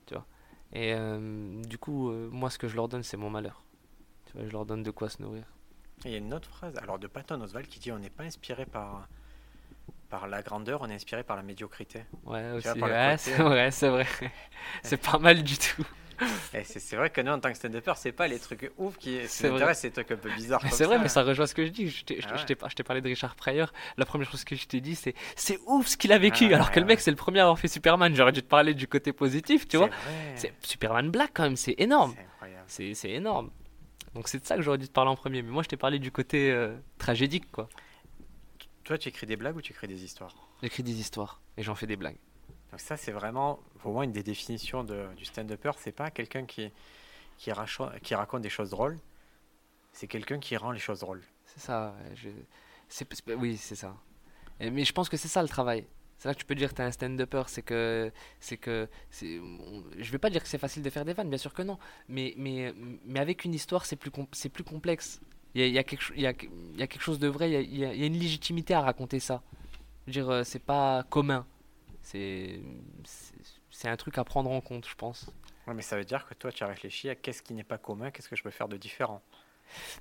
[0.07, 0.27] Tu vois.
[0.73, 3.65] Et euh, du coup, moi, ce que je leur donne, c'est mon malheur.
[4.27, 5.45] Tu vois, je leur donne de quoi se nourrir.
[6.05, 8.11] Et Il y a une autre phrase, alors de Patton Oswald, qui dit on n'est
[8.11, 9.09] pas inspiré par,
[10.09, 12.05] par la grandeur, on est inspiré par la médiocrité.
[12.25, 12.83] Ouais, aussi.
[12.83, 14.07] Ouais, c'est vrai, c'est vrai.
[14.83, 15.85] c'est pas mal du tout.
[16.65, 19.51] C'est vrai que nous, en tant que stand-upper, c'est pas les trucs ouf qui C'est
[19.51, 20.63] des trucs un peu bizarres.
[20.71, 21.03] C'est vrai, ça.
[21.03, 21.89] mais ça rejoint ce que je dis.
[21.89, 22.47] Je t'ai je Ah je ouais.
[22.75, 23.73] t'ai- parlé de Richard Pryor.
[23.97, 26.49] La première chose que je t'ai dit, c'est c'est ouf ce qu'il a vécu.
[26.53, 27.03] Ah alors que le mec, ouais.
[27.03, 28.15] c'est le premier à avoir fait Superman.
[28.15, 29.91] J'aurais dû te parler du côté positif, tu vois.
[30.63, 32.15] Superman Black quand même, c'est énorme.
[32.67, 33.51] C'est énorme.
[34.15, 35.43] Donc c'est de ça que j'aurais dû te parler en premier.
[35.43, 37.69] Mais moi, je t'ai parlé du côté euh, tragédique, quoi.
[38.85, 40.35] Toi, tu écris des blagues ou tu écris des histoires?
[40.63, 42.19] J'écris des histoires et j'en fais des blagues.
[42.73, 45.73] Donc ça, c'est vraiment, pour moi, une des définitions de, du stand-upper.
[45.79, 46.71] C'est pas quelqu'un qui,
[47.39, 47.53] qui,
[48.03, 48.99] qui raconte des choses drôles,
[49.93, 51.23] c'est quelqu'un qui rend les choses drôles.
[51.47, 51.95] C'est ça.
[52.15, 52.31] je-
[53.35, 53.97] oui, c'est ça.
[54.61, 55.87] Mais je pense que c'est ça le travail.
[56.19, 57.45] C'est là que tu peux dire que tu es un stand-upper.
[57.49, 58.13] C'est que.
[58.41, 61.53] C'est que je vais pas dire que c'est facile de faire des vannes, bien sûr
[61.53, 61.79] que non.
[62.09, 62.73] Mais, mais,
[63.05, 65.21] mais avec une histoire, c'est plus, plus complexe.
[65.55, 65.83] Il y a, y, a
[66.17, 69.43] y, a, quelque chose de vrai, il y a une légitimité à raconter ça.
[70.07, 71.47] Je veux dire, euh, c'est pas commun.
[72.03, 72.61] C'est
[73.89, 75.27] un truc à prendre en compte, je pense.
[75.67, 77.79] Ouais, mais ça veut dire que toi, tu as réfléchi à qu'est-ce qui n'est pas
[77.79, 79.23] commun, qu'est-ce que je peux faire de différent?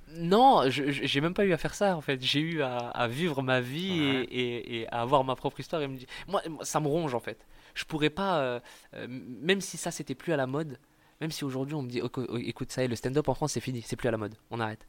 [0.08, 2.20] Non, j'ai même pas eu à faire ça en fait.
[2.22, 4.24] J'ai eu à, à vivre ma vie Ouais.
[4.30, 5.80] et, et- et à avoir ma propre histoire.
[5.80, 5.96] Et me
[6.28, 7.38] moi, ça me ronge en fait.
[7.74, 8.60] Je pourrais pas, euh,
[8.94, 10.78] euh, même si ça c'était plus à la mode,
[11.22, 13.52] même si aujourd'hui on me dit, oh, écoute, ça y est, le stand-up en France
[13.52, 14.84] c'est fini, c'est plus à la mode, on arrête.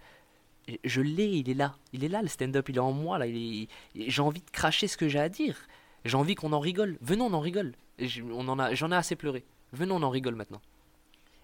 [0.68, 3.18] Et Je l'ai, il est là, il est là le stand-up, il est en moi
[3.18, 3.26] là.
[3.96, 5.56] J'ai envie de cracher ce que j'ai à dire.
[6.06, 6.98] J'ai envie qu'on en rigole.
[7.02, 7.74] Venons, on en rigole.
[8.00, 9.46] En j'en ai assez pleuré.
[9.72, 10.62] Venons, on en rigole maintenant.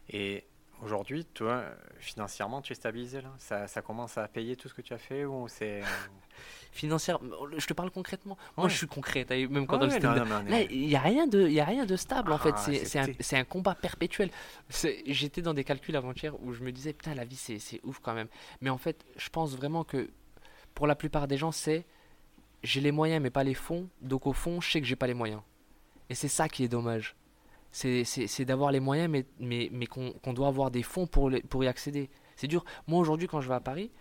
[0.09, 0.43] Et
[0.83, 1.63] aujourd'hui, toi,
[1.99, 3.29] financièrement, tu es stabilisé là?
[3.37, 5.81] Ça, ça commence à payer tout ce que tu as fait ou c'est...
[5.81, 5.85] euh,
[6.71, 7.19] Financière,
[7.57, 8.37] je te parle concrètement.
[8.55, 8.71] Moi, Ouais.
[8.71, 9.25] je suis concret.
[9.29, 11.65] Même quand Ouais, ouais, non, non, Là, il n'y a, rien de- il y a
[11.65, 12.53] rien de stable en fait.
[12.55, 14.29] Ah, C'est un, combat perpétuel.
[15.07, 18.13] J'étais dans des calculs avant-hier où je me disais, putain, la vie c'est ouf quand
[18.13, 18.27] même.
[18.61, 20.09] Mais en fait, je pense vraiment que
[20.75, 21.85] pour la plupart des gens, c'est
[22.63, 23.87] j'ai les moyens mais pas les fonds.
[24.01, 25.41] Donc au fond, je sais que j'ai pas les moyens.
[26.09, 27.15] Et c'est ça qui est dommage.
[27.71, 31.41] C'est d'avoir les moyens mais, mais, mais qu'on qu'on doit avoir des fonds pour, les-
[31.41, 32.09] pour y accéder.
[32.35, 32.63] C'est dur.
[32.87, 33.91] Moi aujourd'hui, quand je vais à Paris,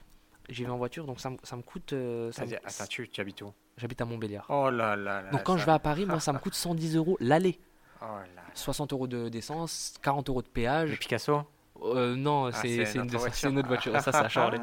[0.48, 1.92] j'y vais en voiture donc ça, me- ça me coûte.
[1.92, 3.52] euh, ça me- Attends, tu, tu habites où?
[3.76, 4.46] J'habite à Montbéliard.
[4.48, 5.30] Oh là là là.
[5.30, 7.59] Donc quand ça- je vais à Paris, moi, ça me coûte 110 euros l'aller.
[8.00, 8.42] Oh là là.
[8.54, 10.98] 60 euros de- d'essence, 40 euros de Le péage.
[10.98, 11.42] Picasso?
[11.82, 13.92] Euh, non, Ah, c'est une, une autre voiture.
[14.00, 14.56] Ça, ça a changé.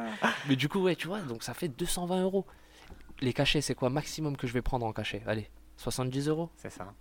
[0.50, 2.46] Mais du coup, ouais, tu vois, donc ça fait 220 euros.
[3.22, 5.24] Les cachets, c'est quoi maximum que je vais prendre en cachet?
[5.26, 6.50] Allez, 70 euros?
[6.56, 6.94] C'est ça.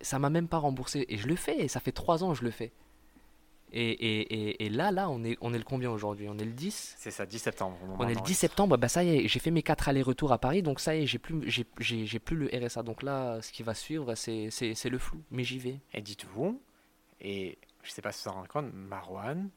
[0.00, 1.04] Ça m'a même pas remboursé.
[1.08, 2.72] Et je le fais, et ça fait 3 ans que je le fais.
[3.72, 6.28] Et, et, et, et là, là, on est, on est le combien aujourd'hui?
[6.28, 7.76] On est le 10 C'est ça, 10 septembre.
[7.82, 8.22] On est le d'enregistrer.
[8.22, 10.94] 10 septembre, bah ça y est, j'ai fait mes 4 allers-retours à Paris, donc ça
[10.94, 12.84] y est, j'ai plus, j'ai, j'ai, j'ai plus le RSA.
[12.84, 15.80] Donc là, ce qui va suivre, c'est, c'est, c'est le flou, mais j'y vais.
[15.92, 16.60] Et dites-vous,
[17.20, 19.50] et je sais pas si vous en rendez compte, Marwan,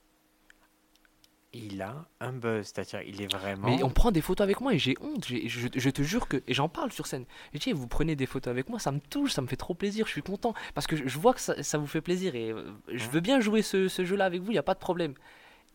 [1.54, 3.68] il a un buzz, c'est-à-dire il est vraiment.
[3.76, 5.26] Mais on prend des photos avec moi et j'ai honte.
[5.28, 6.43] Je, je te jure que.
[6.47, 7.26] Et j'en parle sur scène.
[7.54, 9.74] Je dis, vous prenez des photos avec moi, ça me touche, ça me fait trop
[9.74, 10.54] plaisir, je suis content.
[10.76, 13.39] Parce que je, vois que ça, ça vous fait plaisir et euh, je veux bien
[13.39, 15.14] jouer ce, ce jeu-là avec vous, il n'y a pas de problème.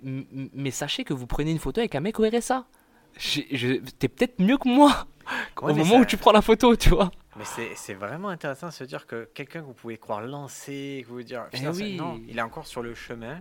[0.05, 2.67] M- Mais sachez que vous prenez une photo avec un mec au RSA.
[3.99, 5.07] T'es peut-être mieux que moi
[5.63, 7.11] Ouais, au moment ça- où tu prends la photo, tu vois.
[7.37, 7.45] Mais
[7.75, 11.23] c'est vraiment intéressant de se dire que quelqu'un que vous pouvez croire lancer, que vous
[11.23, 11.97] dire Eh oui.
[11.97, 13.41] non, il est encore sur le chemin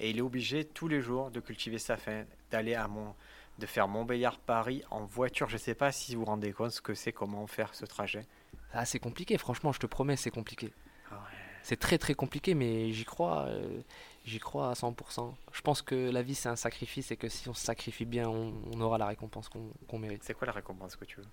[0.00, 3.14] et il est obligé tous les jours de cultiver sa faim, d'aller à mon,
[3.58, 5.48] de faire Montbéliard-Paris en voiture.
[5.48, 8.24] Je sais pas si vous vous rendez compte ce que c'est, comment faire ce trajet.
[8.72, 10.72] Ah, c'est compliqué, franchement, je te promets, c'est compliqué.
[11.10, 11.20] Ah ouais.
[11.62, 13.80] C'est très très compliqué, mais j'y crois, euh,
[14.24, 15.34] j'y crois à 100%.
[15.52, 18.28] Je pense que la vie c'est un sacrifice et que si on se sacrifie bien,
[18.28, 20.22] on, on aura la récompense qu'on mérite.
[20.24, 21.26] C'est quoi la récompense que tu veux?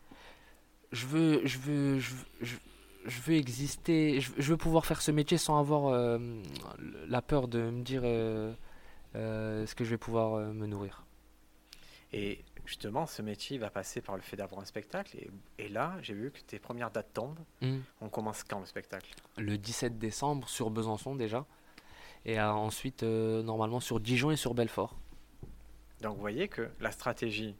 [0.92, 2.56] Je veux, je veux, je, veux- je,
[3.08, 6.20] je veux exister, je, je veux pouvoir faire ce métier sans avoir euh,
[7.08, 8.54] la peur de me dire euh,
[9.16, 11.06] euh, ce que je vais pouvoir me nourrir.
[12.14, 15.18] Et justement, ce métier va passer par le fait d'avoir un spectacle.
[15.18, 17.40] Et, et là, j'ai vu que tes premières dates tombent.
[17.62, 17.80] Hmm.
[18.02, 19.14] On commence quand le spectacle?
[19.38, 21.46] Le 17 décembre sur Besançon déjà,
[22.26, 24.96] et ensuite normalement sur Dijon et sur Belfort.
[26.02, 27.56] Donc vous voyez que la stratégie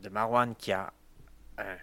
[0.00, 0.92] de Marwan qui a
[1.58, 1.76] un,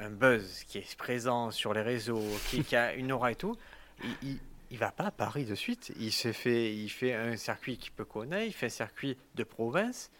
[0.00, 3.56] un buzz, qui est présent sur les réseaux, qui, qui a une aura et tout,
[4.02, 4.38] il, il,
[4.70, 5.92] il va pas à Paris de suite.
[5.98, 9.44] Il se fait, il fait un circuit qu'il peut connaître, il fait un circuit de
[9.44, 10.10] province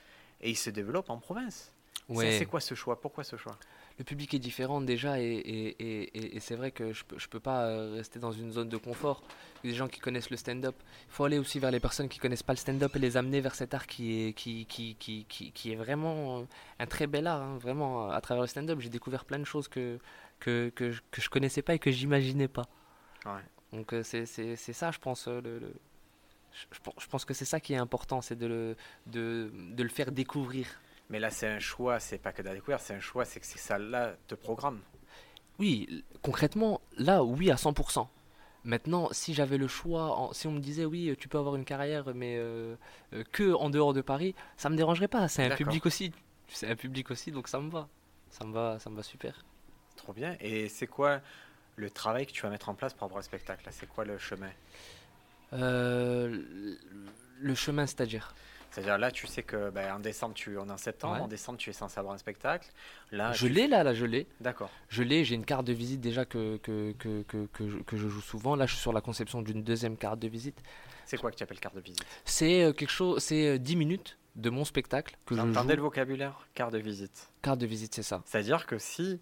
[0.40, 1.72] et il se développe en province.
[2.08, 2.38] Ouais.
[2.38, 3.00] C'est quoi ce choix?
[3.00, 3.56] Pourquoi ce choix?
[4.00, 7.28] Le public est différent déjà et, et, et, et c'est vrai que je peux, je
[7.28, 9.22] peux pas euh, rester dans une zone de confort.
[9.62, 10.74] Les gens qui connaissent le stand-up,
[11.08, 13.42] il faut aller aussi vers les personnes qui connaissent pas le stand-up et les amener
[13.42, 16.42] vers cet art qui est, qui, qui, qui, qui, qui est vraiment euh,
[16.78, 17.42] un très bel art.
[17.42, 17.58] hein.
[17.58, 19.98] Vraiment, à travers le stand-up, j'ai découvert plein de choses que,
[20.38, 22.66] que, que, je- que je connaissais pas et que j'imaginais pas.
[23.26, 23.42] Ouais.
[23.74, 25.28] Donc euh, c'est ça, je pense.
[25.28, 25.74] euh, le, le-
[26.72, 28.76] je, pense- je pense que c'est ça qui est important, c'est de le,
[29.06, 30.66] de, de le faire découvrir.
[31.10, 33.40] Mais là, c'est un choix, c'est pas que de la découverte, c'est un choix, c'est
[33.40, 34.80] que c'est ça là te programme.
[35.58, 38.08] Oui, concrètement, là, oui, à 100%.
[38.64, 41.64] Maintenant, si j'avais le choix, en- si on me disait oui, tu peux avoir une
[41.64, 42.76] carrière, mais euh,
[43.12, 45.28] euh, que en dehors de Paris, ça me dérangerait pas.
[45.28, 46.12] C'est un public aussi.
[46.48, 47.88] C'est un public aussi, donc ça me va.
[48.30, 49.44] Ça me va, ça me va super.
[49.96, 50.36] Trop bien.
[50.40, 51.20] Et c'est quoi
[51.76, 54.18] le travail que tu vas mettre en place pour avoir le spectacle C'est quoi le
[54.18, 54.50] chemin?
[55.52, 56.42] Euh,
[57.40, 58.34] le chemin, c'est-à-dire
[58.70, 61.20] C'est-à-dire là, tu sais que ben, en décembre, tu on est en septembre, Ouais.
[61.22, 62.68] en décembre, tu es censé avoir un spectacle.
[63.10, 64.26] Là, Je tu- l'ai là, là, je l'ai.
[64.40, 64.70] D'accord.
[64.88, 67.96] Je l'ai, j'ai une carte de visite déjà que, que, que, que, que je, que
[67.96, 68.54] je joue souvent.
[68.54, 70.58] Là, je suis sur la conception d'une deuxième carte de visite.
[71.04, 72.04] C'est quoi que tu appelles carte de visite?
[72.24, 75.82] C'est euh, quelque chose, c'est euh, 10 minutes de mon spectacle que je J'entendais le
[75.82, 77.32] vocabulaire carte de visite.
[77.42, 78.22] Carte de visite, c'est ça.
[78.24, 79.20] C'est-à-dire que si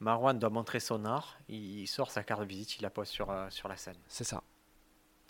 [0.00, 3.30] Marwan doit montrer son art, il sort sa carte de visite, il la pose sur,
[3.30, 3.94] euh, sur la scène.
[4.08, 4.42] C'est ça.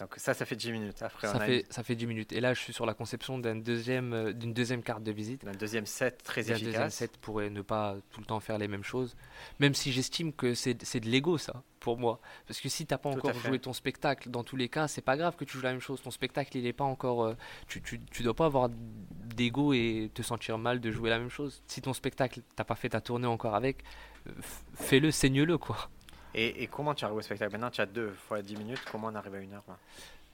[0.00, 1.02] Donc ça, ça fait 10 minutes.
[1.02, 2.32] Après, Ça on a fait, ça fait 10 minutes.
[2.32, 5.46] Et là, je suis sur la conception d'un deuxième, euh, d'une deuxième carte de visite.
[5.46, 6.94] un deuxième set très Un deuxième efficace.
[6.94, 9.14] set pour ne pas tout le temps faire les mêmes choses.
[9.58, 12.20] Même si j'estime que c'est de l'ego, ça, pour moi.
[12.46, 14.88] Parce que si t'as pas Tout à encore joué ton spectacle, dans tous les cas,
[14.88, 16.00] c'est pas grave que tu joues la même chose.
[16.02, 17.22] Ton spectacle, il est pas encore.
[17.24, 17.36] euh,
[17.68, 21.30] tu, tu, tu dois pas avoir d'ego et te sentir mal de jouer la même
[21.30, 21.62] chose.
[21.66, 23.84] Si ton spectacle, t'as pas fait ta tournée encore avec,
[24.26, 24.32] euh,
[24.74, 25.90] fais-le, saigne-le, quoi.
[26.34, 28.80] Et, et comment tu arrives au spectacle Maintenant, tu as deux fois 10 minutes.
[28.90, 29.76] Comment on arrive à une heure là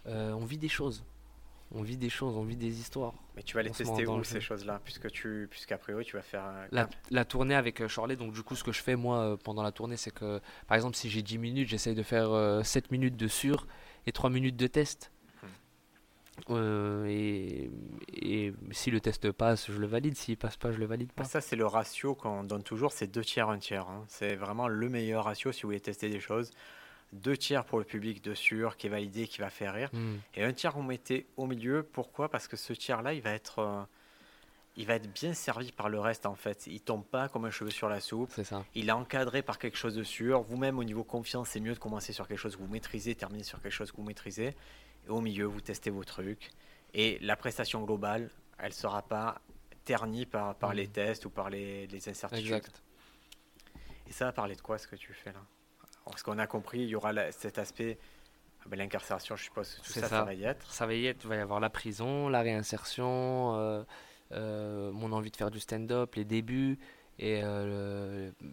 [0.06, 1.04] Euh, on vit des choses.
[1.74, 3.12] On vit des choses, on vit des histoires.
[3.34, 6.22] Mais tu vas les On tester où ces choses-là Puisque tu, puisqu'a priori, tu vas
[6.22, 6.44] faire.
[6.70, 9.36] La, la tournée avec euh, Shirley, donc du coup, ce que je fais moi euh,
[9.36, 12.62] pendant la tournée, c'est que par exemple, si j'ai 10 minutes, j'essaye de faire euh,
[12.62, 13.66] 7 minutes de sur
[14.06, 15.10] et 3 minutes de test.
[16.50, 17.70] Euh, et,
[18.12, 20.16] et si le test passe, je le valide.
[20.16, 21.24] S'il passe pas, je le valide pas.
[21.24, 23.88] Ça, c'est le ratio qu'on donne toujours, c'est deux tiers, un tiers.
[23.88, 24.04] hein.
[24.08, 26.50] C'est vraiment le meilleur ratio si vous voulez tester des choses.
[27.12, 29.90] Deux tiers pour le public de sûr, qui est validé, qui va faire rire.
[29.92, 30.16] Hmm.
[30.34, 31.82] Et un tiers, vous mettez au milieu.
[31.82, 32.28] Pourquoi?
[32.28, 33.60] Parce que ce tiers-là, il va être...
[33.60, 33.82] euh,
[34.78, 36.66] il va être bien servi par le reste en fait.
[36.66, 38.30] Il tombe pas comme un cheveu sur la soupe.
[38.34, 38.62] C'est ça.
[38.74, 40.42] Il est encadré par quelque chose de sûr.
[40.42, 43.42] Vous-même, au niveau confiance, c'est mieux de commencer sur quelque chose que vous maîtrisez, terminer
[43.42, 44.54] sur quelque chose que vous maîtrisez.
[45.06, 46.50] Et au milieu, vous testez vos trucs.
[46.94, 49.40] Et la prestation globale, elle sera pas
[49.84, 52.46] ternie par, par les tests ou par les, les incertitudes.
[52.46, 52.82] Exact.
[54.08, 55.40] Et ça va parler de quoi ce que tu fais là?
[56.04, 57.98] Parce qu'on a compris, il y aura la- cet aspect,
[58.60, 60.24] ah ben, l'incarcération, je suppose que tout ça, ça, ça.
[60.24, 60.70] va y être.
[60.72, 63.84] Ça va y être, il va y avoir la prison, la réinsertion, euh,
[64.32, 66.78] euh, mon envie de faire du stand-up, les débuts,
[67.18, 68.46] et euh, le,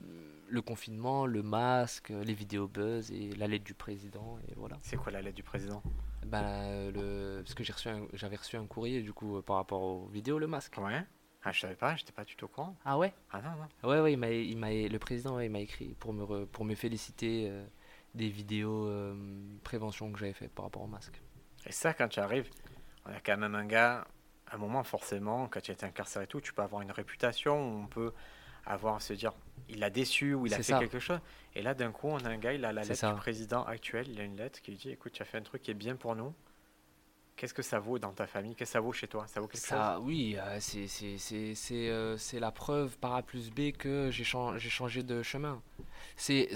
[0.49, 4.77] le confinement, le masque, les vidéos buzz et la lettre du président, et voilà.
[4.81, 5.81] C'est quoi la lettre du président?
[6.25, 10.47] Ben, le, parce que j'avais reçu un courrier du coup par rapport aux vidéos, le
[10.47, 10.77] masque.
[10.77, 11.03] Ouais
[11.43, 12.75] Ah, je savais pas, j'étais pas du tout au courant.
[12.85, 13.13] Ah ouais?
[13.31, 13.89] Ah non, non.
[13.89, 16.45] Ouais, ouais, il m'a, il m'a, le président, ouais, il m'a écrit pour me, re-
[16.45, 17.65] pour me féliciter euh,
[18.15, 19.15] des vidéos euh,
[19.63, 21.21] prévention que j'avais faites par rapport au masque.
[21.65, 22.49] Et ça, quand tu arrives,
[23.05, 24.05] on a quand même un gars,
[24.47, 27.55] à un moment, forcément, quand tu es incarcéré et tout, tu peux avoir une réputation,
[27.83, 28.13] on peut
[28.65, 29.33] avoir, se dire,
[29.69, 30.79] il a déçu ou il a fait ça.
[30.79, 31.19] quelque chose.
[31.55, 33.11] Et là, d'un coup, on a un gars, il a la lettre ça.
[33.11, 35.41] du président actuel, il a une lettre qui lui dit, écoute, tu as fait un
[35.41, 36.33] truc qui est bien pour nous.
[37.35, 38.55] Qu'est-ce que ça vaut dans ta famille?
[38.55, 39.25] Qu'est-ce que ça vaut chez toi?
[39.27, 44.11] Ça vaut quelque Ça, oui, euh, c'est, euh, la preuve par A plus B que
[44.11, 45.61] j'ai, chan- j'ai changé de chemin.
[46.15, 46.47] C'est,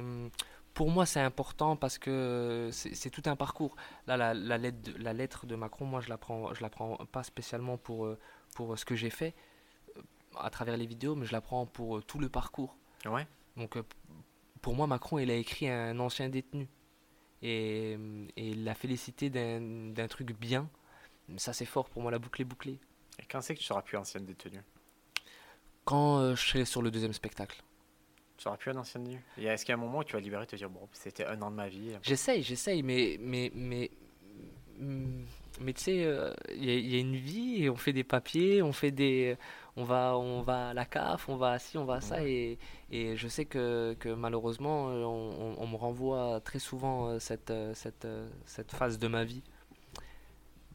[0.00, 0.30] hum,
[0.74, 3.76] pour moi, c'est important parce que c'est, tout un parcours.
[4.08, 6.70] Là, la, la, lettre de, la lettre de Macron, moi, je la prends, je la
[6.70, 8.18] prends pas spécialement pour, euh,
[8.56, 9.34] pour ce que j'ai fait
[10.38, 12.76] à travers les vidéos, mais je la prends pour euh, tout le parcours.
[13.04, 13.26] Ouais.
[13.56, 13.82] Donc, euh,
[14.60, 16.68] pour moi, Macron, il a écrit un ancien détenu.
[17.42, 17.92] Et,
[18.36, 20.68] et il l'a félicité d'un, truc bien.
[21.36, 22.78] Ça, c'est fort pour moi, la boucle est bouclée.
[23.18, 24.62] Et quand c'est que tu seras plus ancienne détenue?
[25.84, 27.62] Quand euh, je serai sur le deuxième spectacle.
[28.36, 29.22] Tu seras plus un ancien détenu?
[29.38, 31.24] Est-ce qu'il y a un moment où tu vas libérer et te dire, bon, c'était
[31.24, 33.90] un an de ma vie J'essaye, j'essaye, mais, mais, mais,
[35.60, 37.92] mais tu sais, euh, il y, a- il y a une vie et on fait
[37.92, 39.36] des papiers, on fait des,
[39.76, 42.24] on va, on va à la CAF, on va à ci, on va à ça,
[42.24, 42.58] et,
[42.90, 47.18] et je sais que, que malheureusement, euh, on, on- on me renvoie très souvent euh,
[47.18, 49.42] cette, euh, cette, euh, cette phase de ma vie.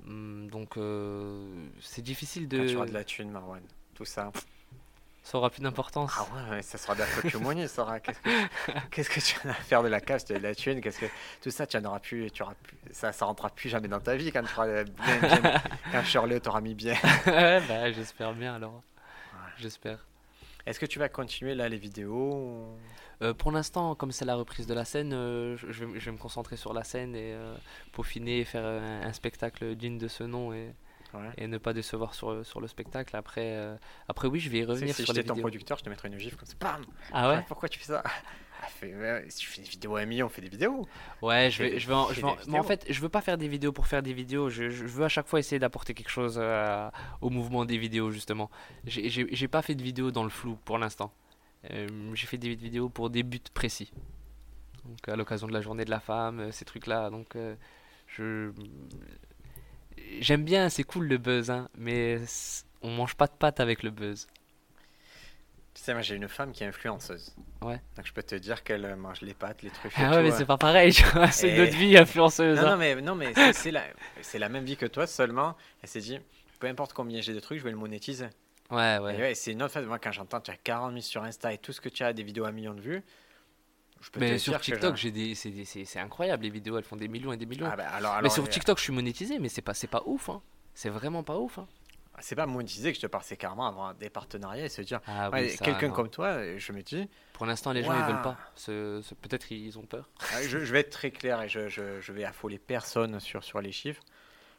[0.05, 2.67] Hum, Donc, euh, c'est difficile Quand de.
[2.67, 3.63] tu auras de la thune, Marwan.
[3.95, 4.31] Tout ça.
[5.25, 6.13] Ça aura plus d'importance.
[6.19, 7.99] Ah ouais, ouais, ça sera de la photomonie, ça sera.
[7.99, 8.29] Qu'est-ce que,
[8.91, 11.07] qu'est-ce que tu vas faire de la casse, de la thune Qu'est-ce que
[11.41, 13.99] tout ça, tu en auras plus, tu auras plus, ça, ça rentrera plus jamais dans
[13.99, 15.61] ta vie quand tu auras bien, bien-
[15.91, 16.93] quand Shirley t'aura mis bien.
[17.25, 18.75] Ouais, bah, j'espère bien alors.
[19.33, 19.51] Ouais.
[19.57, 20.05] J'espère.
[20.67, 22.77] Est-ce que tu vas continuer là les vidéos
[23.23, 26.17] Euh, pour l'instant, comme c'est la reprise de la scène, euh, je, je vais, me
[26.17, 27.55] concentrer sur la scène et euh,
[27.93, 30.75] peaufiner, faire un, un spectacle digne de ce nom et,
[31.17, 31.29] Ouais.
[31.37, 33.15] et ne pas décevoir sur, sur le spectacle.
[33.15, 33.75] Après, euh,
[34.07, 36.17] après oui, je vais y revenir si les j'étais ton producteur, je te mettrais une
[36.19, 36.55] gifle comme ça.
[36.59, 38.03] Bam Ah ouais Pourquoi tu fais ça?
[38.05, 38.67] Ah,
[39.29, 40.87] Si tu fais des vidéos million, on fait des vidéos.
[41.21, 42.99] Ouais, je vais, je vais, en, fais je vais en- des mais en fait, je
[43.01, 44.49] veux pas faire des vidéos pour faire des vidéos.
[44.49, 46.89] Je, je veux à chaque fois essayer d'apporter quelque chose euh,
[47.21, 48.49] au mouvement des vidéos, justement.
[48.85, 51.11] J'ai- pas fait de vidéos dans le flou pour l'instant.
[51.71, 53.91] Euh, J'ai fait des vidéos pour des buts précis.
[54.85, 57.09] Donc, à l'occasion de la journée de la femme, ces trucs-là.
[57.09, 57.55] Donc, euh,
[58.07, 58.51] je.
[60.19, 62.19] J'aime bien, c'est cool le buzz, hein, mais
[62.81, 64.27] on mange pas de pâtes avec le buzz.
[65.73, 67.35] Tu sais, moi j'ai une femme qui est influenceuse.
[67.61, 67.81] Ouais.
[67.97, 69.91] Donc je peux te dire qu'elle euh, mange les pâtes, les trucs.
[69.97, 72.57] Ah ouais, mais c'est pas pareil, tu vois, c'est Et- notre vie influenceuse.
[72.59, 72.69] Non, hein.
[72.71, 73.83] non, mais, non, mais c'est- la,
[74.35, 76.19] la même vie que toi, seulement elle s'est dit
[76.59, 78.27] peu importe combien j'ai de trucs, je vais le monétiser.
[78.71, 79.17] Ouais, Et ouais.
[79.17, 79.85] ouais, c'est une autre phase.
[79.85, 82.13] Moi, quand j'entends tu as 40 000 sur Insta et tout ce que tu as,
[82.13, 83.03] des vidéos à millions de vues,
[84.01, 86.83] je peux Mais sur TikTok, j'ai des, c'est des- c'est c'est incroyable, les vidéos, elles
[86.83, 87.67] font des millions et des millions.
[87.71, 89.87] Ah bah, alors, mais alors, sur euh, TikTok, je suis monétisé, mais c'est pas, c'est
[89.87, 90.41] pas ouf, hein.
[90.73, 91.67] C'est vraiment pas ouf, hein.
[92.19, 95.01] C'est pas monétiser que je te parle, c'est carrément avoir des partenariats et se dire
[95.05, 95.93] Ah ouais, oui, ça, quelqu'un non.
[95.93, 98.37] comme toi, je me dis, Pour l'instant, les gens, ils veulent pas.
[98.55, 100.09] Ce- ce- Peut-être ils ont peur.
[100.33, 103.43] Ah, je, je vais être très clair et je, je, je vais affoler personne sur,
[103.43, 104.01] sur les chiffres.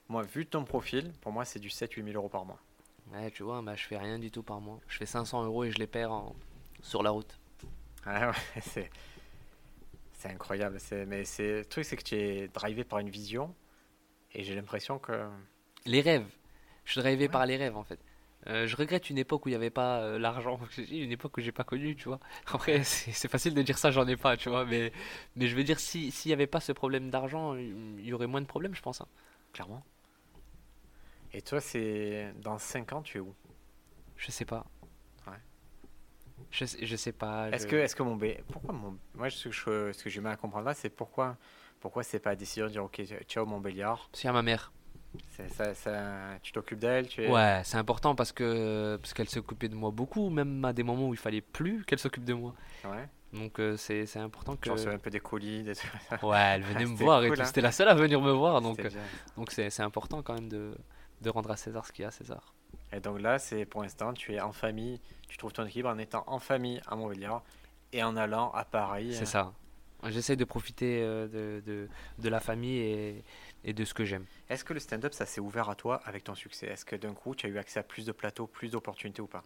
[0.08, 2.60] Moi, vu ton profil, pour moi, c'est du 7-8 000 euros par mois.
[3.14, 4.78] Ouais, tu vois, bah, je fais rien du tout par mois.
[4.86, 6.36] Je fais 500 euros et je les perds en-
[6.82, 7.38] sur la route.
[8.04, 8.90] Ah ouais, c'est,
[10.26, 10.80] c'est incroyable.
[10.80, 13.54] C'est, mais c'est, le truc, c'est que tu es drivé par une vision
[14.32, 15.12] et j'ai l'impression que.
[15.86, 16.26] Les rêves.
[16.84, 17.28] Je suis drivé Ouais.
[17.28, 17.98] par les rêves, en fait.
[18.48, 20.60] Euh, je regrette une époque où il n'y avait pas euh, l'argent.
[20.90, 22.20] Une époque que j'ai pas connue, tu vois.
[22.52, 24.64] Après, c'est facile de dire ça, j'en ai pas, tu vois.
[24.64, 24.92] Mais,
[25.36, 28.26] mais je veux dire, si- s'il n'y avait pas ce problème d'argent, il y aurait
[28.28, 29.00] moins de problèmes, je pense.
[29.00, 29.08] hein.
[29.52, 29.84] Clairement.
[31.32, 33.34] Et toi, c'est dans 5 ans, tu es où?
[34.16, 34.66] Je sais pas.
[36.50, 37.50] Je, sais- je sais pas.
[37.50, 38.26] Est-ce je- que, est-ce que mon B.
[38.52, 38.96] Pourquoi mon.
[39.14, 41.36] Moi, ce que, je, ce que j'ai mal à comprendre là, c'est pourquoi.
[41.80, 44.08] Pourquoi c'est pas la décision de dire ok ciao mon Béliard?
[44.10, 44.72] Parce qu'il y a ma mère.
[45.30, 47.30] C'est- ça, ça- tu t'occupes d'elle tu es...
[47.30, 51.08] Ouais, c'est important parce que parce qu'elle s'occupait de moi beaucoup, même à des moments
[51.08, 52.54] où il fallait plus qu'elle s'occupe de moi.
[52.84, 53.08] ouais.
[53.32, 54.62] Donc euh, c'est c'est important que.
[54.62, 55.90] Tu reçois un peu des colis des trucs.
[56.22, 57.40] Ouais, elle venait me voir et tout.
[57.40, 57.44] hein.
[57.44, 58.90] C'était la seule à venir me voir, donc euh,
[59.36, 60.76] donc c'est c'est important quand même de
[61.22, 62.54] de rendre à César ce qu'il y a à César.
[62.92, 65.98] Et donc là, c'est pour l'instant, tu es en famille, tu trouves ton équilibre en
[65.98, 67.42] étant en famille à Montbéliard
[67.92, 69.14] et en allant à Paris.
[69.14, 69.52] C'est ça.
[70.08, 73.24] J'essaie de profiter euh, de, de de la famille et
[73.64, 74.24] et de ce que j'aime.
[74.48, 76.66] Est-ce que le stand-up, ça s'est ouvert à toi avec ton succès?
[76.66, 79.26] Est-ce que d'un coup, tu as eu accès à plus de plateaux, plus d'opportunités ou
[79.26, 79.42] pas?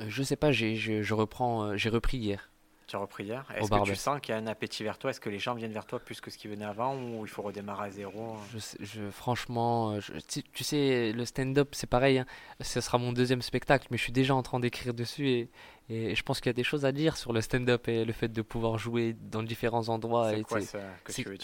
[0.00, 2.50] Euh, Je sais pas, j'ai je, je reprends, euh, j'ai repris hier.
[2.86, 5.10] Tu as repris hier Est-ce que tu sens qu'il y a un appétit vers toi?
[5.10, 7.28] Est-ce que les gens viennent vers toi plus que ce qui venait avant ou il
[7.28, 11.88] faut redémarrer à zéro Je, je, franchement, euh, je- tu, tu sais, le stand-up, c'est
[11.88, 12.18] pareil.
[12.18, 12.26] hein.
[12.60, 15.50] Ce sera mon deuxième spectacle, mais je suis déjà en train d'écrire dessus et,
[15.88, 18.12] et je pense qu'il y a des choses à dire sur le stand-up et le
[18.12, 20.30] fait de pouvoir jouer dans différents endroits.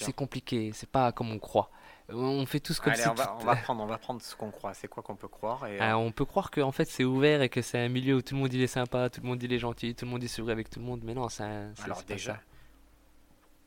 [0.05, 1.70] C'est compliqué, c'est pas comme on croit.
[2.12, 4.34] On fait tous comme Allez, si on va, on, va prendre, on va prendre ce
[4.36, 4.74] qu'on croit.
[4.74, 7.42] C'est quoi qu'on peut croire et, Ah, on peut croire que en fait c'est ouvert
[7.42, 9.42] et que c'est un milieu où tout le monde il est sympa, tout le monde
[9.42, 11.44] il est gentil, tout le monde il sourit avec tout le monde, mais non, c'est
[11.84, 12.40] Alors déjà, ça.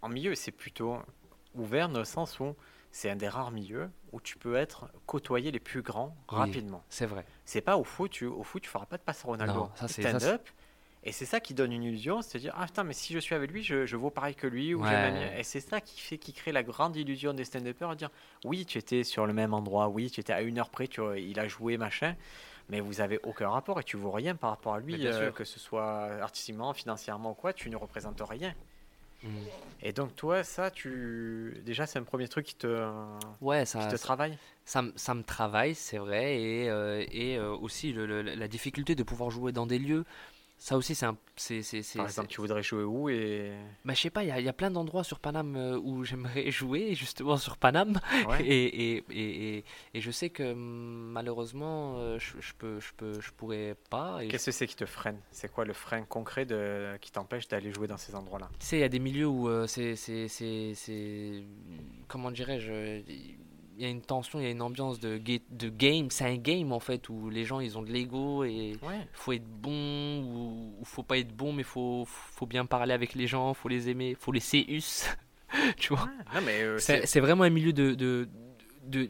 [0.02, 0.98] en milieu, c'est plutôt
[1.56, 2.56] ouvert dans le sens où
[2.92, 6.38] c'est un des rares milieux où tu peux être côtoyer les plus grands Oui.
[6.38, 6.84] rapidement.
[6.90, 7.26] C'est vrai.
[7.46, 9.54] C'est pas au foot, tu, au foot, tu feras pas de passe Ronaldo.
[9.54, 10.48] Non, ça, c'est- stand-up.
[11.06, 13.20] Et c'est ça qui donne une illusion, c'est de dire ah putain mais si je
[13.20, 15.12] suis avec lui, je, je vaux pareil que lui ou j'ai Ouais.
[15.12, 18.10] le même- Et c'est ça qui fait qui crée la grande illusion des stand-uppers, dire
[18.46, 21.02] oui tu étais sur le même endroit, oui tu étais à une heure près, tu,
[21.20, 22.16] il a joué machin,
[22.70, 25.44] mais vous avez aucun rapport et tu vaux rien par rapport à lui, euh, que
[25.44, 28.54] ce soit artistiquement, financièrement ou quoi, tu ne représentes rien.
[29.24, 29.28] Mm.
[29.82, 32.68] Et donc toi ça tu déjà c'est un premier truc qui te
[33.42, 34.38] Ouais, qui te travaille?
[34.66, 38.48] ça me- ça me travaille, c'est vrai, et, euh, et euh, aussi le- le- la
[38.50, 40.06] difficulté de pouvoir jouer dans des lieux.
[40.64, 43.52] Ça aussi, c'est un, c'est, c'est- Par exemple tu voudrais jouer où et
[43.84, 46.06] Bah, je sais pas, il y, a- y a plein d'endroits sur Paname euh, où
[46.06, 48.00] j'aimerais jouer, justement sur Paname.
[48.30, 48.46] Ouais.
[48.46, 53.32] Et, et, et, et, je sais que malheureusement, euh, je, je peux, je peux, je
[53.32, 54.20] pourrais pas.
[54.30, 55.20] Qu'est-ce que c'est qui te freine?
[55.32, 58.50] C'est quoi le frein concret de, qui t'empêche d'aller jouer dans ces endroits-là?
[58.58, 59.96] Tu sais, il y a des milieux où euh, c'est,
[62.08, 63.04] Comment dirais-je
[63.82, 66.10] y a une tension, il y a une ambiance de, ga- de game.
[66.12, 69.08] C'est un game en fait où les gens ils ont de l'ego et Ouais.
[69.14, 73.16] faut être bon ou, ou faut pas être bon, mais faut, faut bien parler avec
[73.16, 75.06] les gens, faut les aimer, faut les CUS.
[75.78, 76.10] tu vois
[76.46, 77.94] mais euh, C'est vraiment un milieu de.
[77.96, 78.30] de,
[78.86, 79.10] de,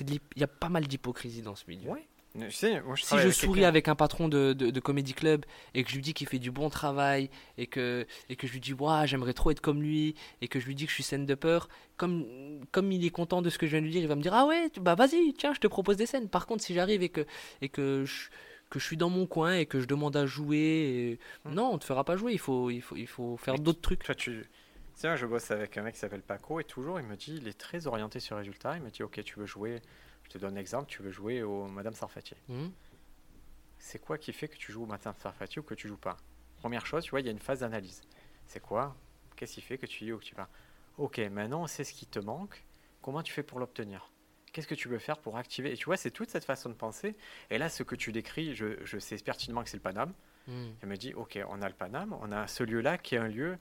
[0.00, 1.90] il y a pas mal d'hypocrisie dans ce milieu.
[1.90, 2.07] Ouais.
[2.38, 5.44] Tu sais, moi, je Si je souris avec un patron de, de, de comédie club
[5.74, 8.52] et que je lui dis qu'il fait du bon travail et que, et que je
[8.52, 10.94] lui dis Ouah, j'aimerais trop être comme lui et que je lui dis que je
[10.94, 12.26] suis scène de peur, comme,
[12.70, 14.22] comme il est content de ce que je viens de lui dire, il va me
[14.22, 16.28] dire Ah ouais, bah vas-y, tiens, je te propose des scènes.
[16.28, 17.26] Par contre, si j'arrive et que,
[17.60, 18.28] et que je,
[18.70, 20.58] que je suis dans mon coin et que je demande à jouer.
[20.58, 21.18] et-
[21.48, 21.54] Hmm.
[21.54, 22.32] Non, on te fera pas jouer.
[22.34, 24.04] Il faut, il faut, il faut faire d'autres trucs.
[24.04, 24.44] Toi, tu...
[24.94, 27.48] Tiens, je bosse avec un mec qui s'appelle Paco et toujours il me dit, il
[27.48, 28.76] est très orienté sur les résultats.
[28.76, 29.80] Il me dit, ok, tu veux jouer,
[30.28, 32.34] je te donne un exemple, tu veux jouer au Madame Sarfati.
[32.48, 32.70] Mhm.
[33.78, 36.16] C'est quoi qui fait que tu joues au Madame Sarfati ou que tu joues pas?
[36.58, 38.02] Première chose, tu vois, il y a une phase d'analyse.
[38.46, 38.94] C'est quoi?
[39.36, 40.48] Qu'est-ce qui fait que tu y es ou que tu vas
[40.98, 42.62] Ok, maintenant on sait ce qui te manque.
[43.00, 44.10] Comment tu fais pour l'obtenir?
[44.52, 45.72] Qu'est-ce que tu veux faire pour activer?
[45.72, 47.16] Et tu vois, c'est toute cette façon de penser.
[47.50, 50.12] Et là, ce que tu décris, je, je sais pertinemment que c'est le Paname.
[50.48, 50.74] Mhm.
[50.82, 53.28] Elle me dit, ok, on a le Paname, on a ce lieu-là qui est un
[53.28, 53.58] lieu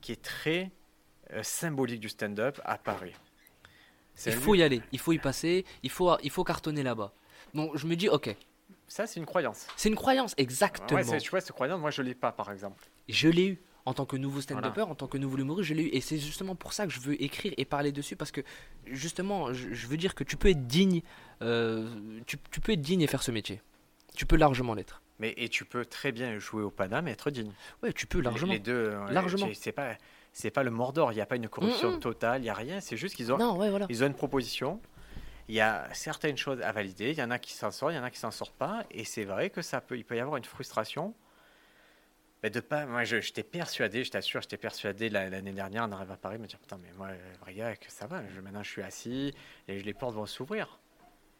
[0.00, 0.72] qui est très
[1.32, 3.14] euh, symbolique du stand-up à Paris.
[4.26, 7.12] Il faut y aller, il faut y passer, il faut, il faut cartonner là-bas.
[7.54, 8.34] Donc je me dis, ok,
[8.86, 9.66] Ça, c'est une croyance.
[9.76, 11.00] c'est une croyance, exactement.
[11.00, 12.84] Ouais, tu vois, cette croyance, moi, je l'ai pas, par exemple.
[13.08, 14.90] Je l'ai eu en tant que nouveau stand-upper, Voilà.
[14.90, 15.88] en tant que nouveau humoriste, je l'ai eu.
[15.92, 18.42] Et c'est justement pour ça que je veux écrire et parler dessus parce que
[18.86, 21.02] justement, je, je veux dire que tu peux être digne,
[21.42, 21.88] euh,
[22.26, 23.60] tu, tu peux être digne et faire ce métier.
[24.14, 25.00] Tu peux largement l'être.
[25.18, 27.52] Mais et tu peux très bien jouer au Paname et être digne.
[27.82, 28.52] Ouais, tu peux largement.
[28.52, 28.92] Les deux.
[29.10, 29.48] Largement.
[29.54, 29.96] C'est pas,
[30.32, 31.12] c'est pas le Mordor.
[31.12, 32.00] Il n'y a pas une corruption Mhm.
[32.00, 32.42] totale.
[32.42, 32.80] Il y a rien.
[32.80, 33.86] C'est juste qu'ils ont, Non, ouais, voilà.
[33.88, 34.80] ils ont une proposition.
[35.48, 37.10] Il y a certaines choses à valider.
[37.10, 38.84] Il y en a qui s'en sortent, il y en a qui s'en sortent pas.
[38.92, 41.14] Et c'est vrai que ça peut, il peut y avoir une frustration.
[42.42, 45.92] Mais de pas, moi, je- j'étais persuadé, je t'assure, j'étais persuadé la- l'année dernière, on
[45.92, 47.08] arrive à Paris, me dire putain, mais moi,
[47.40, 48.22] Briac, ça va.
[48.34, 49.34] Je, maintenant, je suis assis
[49.68, 50.78] et les portes vont s'ouvrir.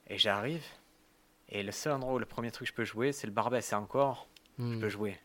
[0.08, 0.62] Et j'arrive.
[1.48, 3.72] Et le seul endroit où le premier truc que je peux jouer, c'est le Barbès.
[3.72, 4.28] Et encore,
[4.58, 4.80] je Hmm.
[4.80, 5.18] peux jouer.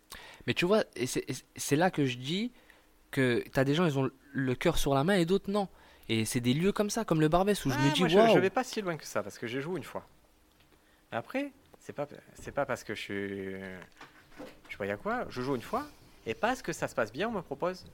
[0.47, 1.26] Mais tu vois, c'est-
[1.57, 2.53] c'est là que je dis
[3.16, 5.70] que t'as des gens, ils ont le cœur sur la main et d'autres non.
[6.09, 8.28] Et c'est des lieux comme ça, comme le Barbès, où je Ah, me dis, moi,
[8.28, 10.05] je, vais pas si loin que ça parce que j'ai joué une fois.
[11.11, 13.51] Après, c'est pas c'est pas parce que je suis
[14.70, 15.86] je sais pas quoi, je joue une fois
[16.26, 17.86] et parce que ça se passe bien, on me propose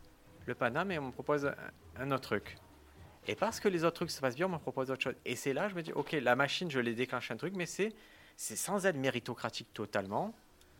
[0.47, 1.55] le Paname et on me propose un,
[1.99, 2.57] un autre truc.
[3.27, 5.15] Et parce que les autres trucs se passent bien, on me propose autre chose.
[5.25, 7.67] Et c'est là, je me dis, ok, la machine, je l'ai déclenché un truc, mais
[7.67, 7.93] c'est
[8.35, 10.33] c'est sans être méritocratique totalement.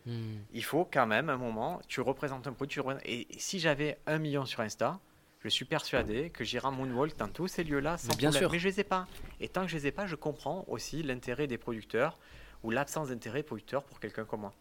[0.06, 0.38] Hmm.
[0.52, 3.98] Il faut quand même un moment, tu représentes un produit, tu représentes- et si j'avais
[4.06, 4.98] un million sur Insta,
[5.40, 8.32] je suis persuadé que j'irai moonwalk dans tous ces lieux-là sans bien problème.
[8.40, 8.52] sûr.
[8.52, 9.06] Mais je les ai pas.
[9.40, 12.18] Et tant que je les ai pas, je comprends aussi l'intérêt des producteurs
[12.62, 14.54] ou l'absence d'intérêt des producteurs pour quelqu'un comme moi.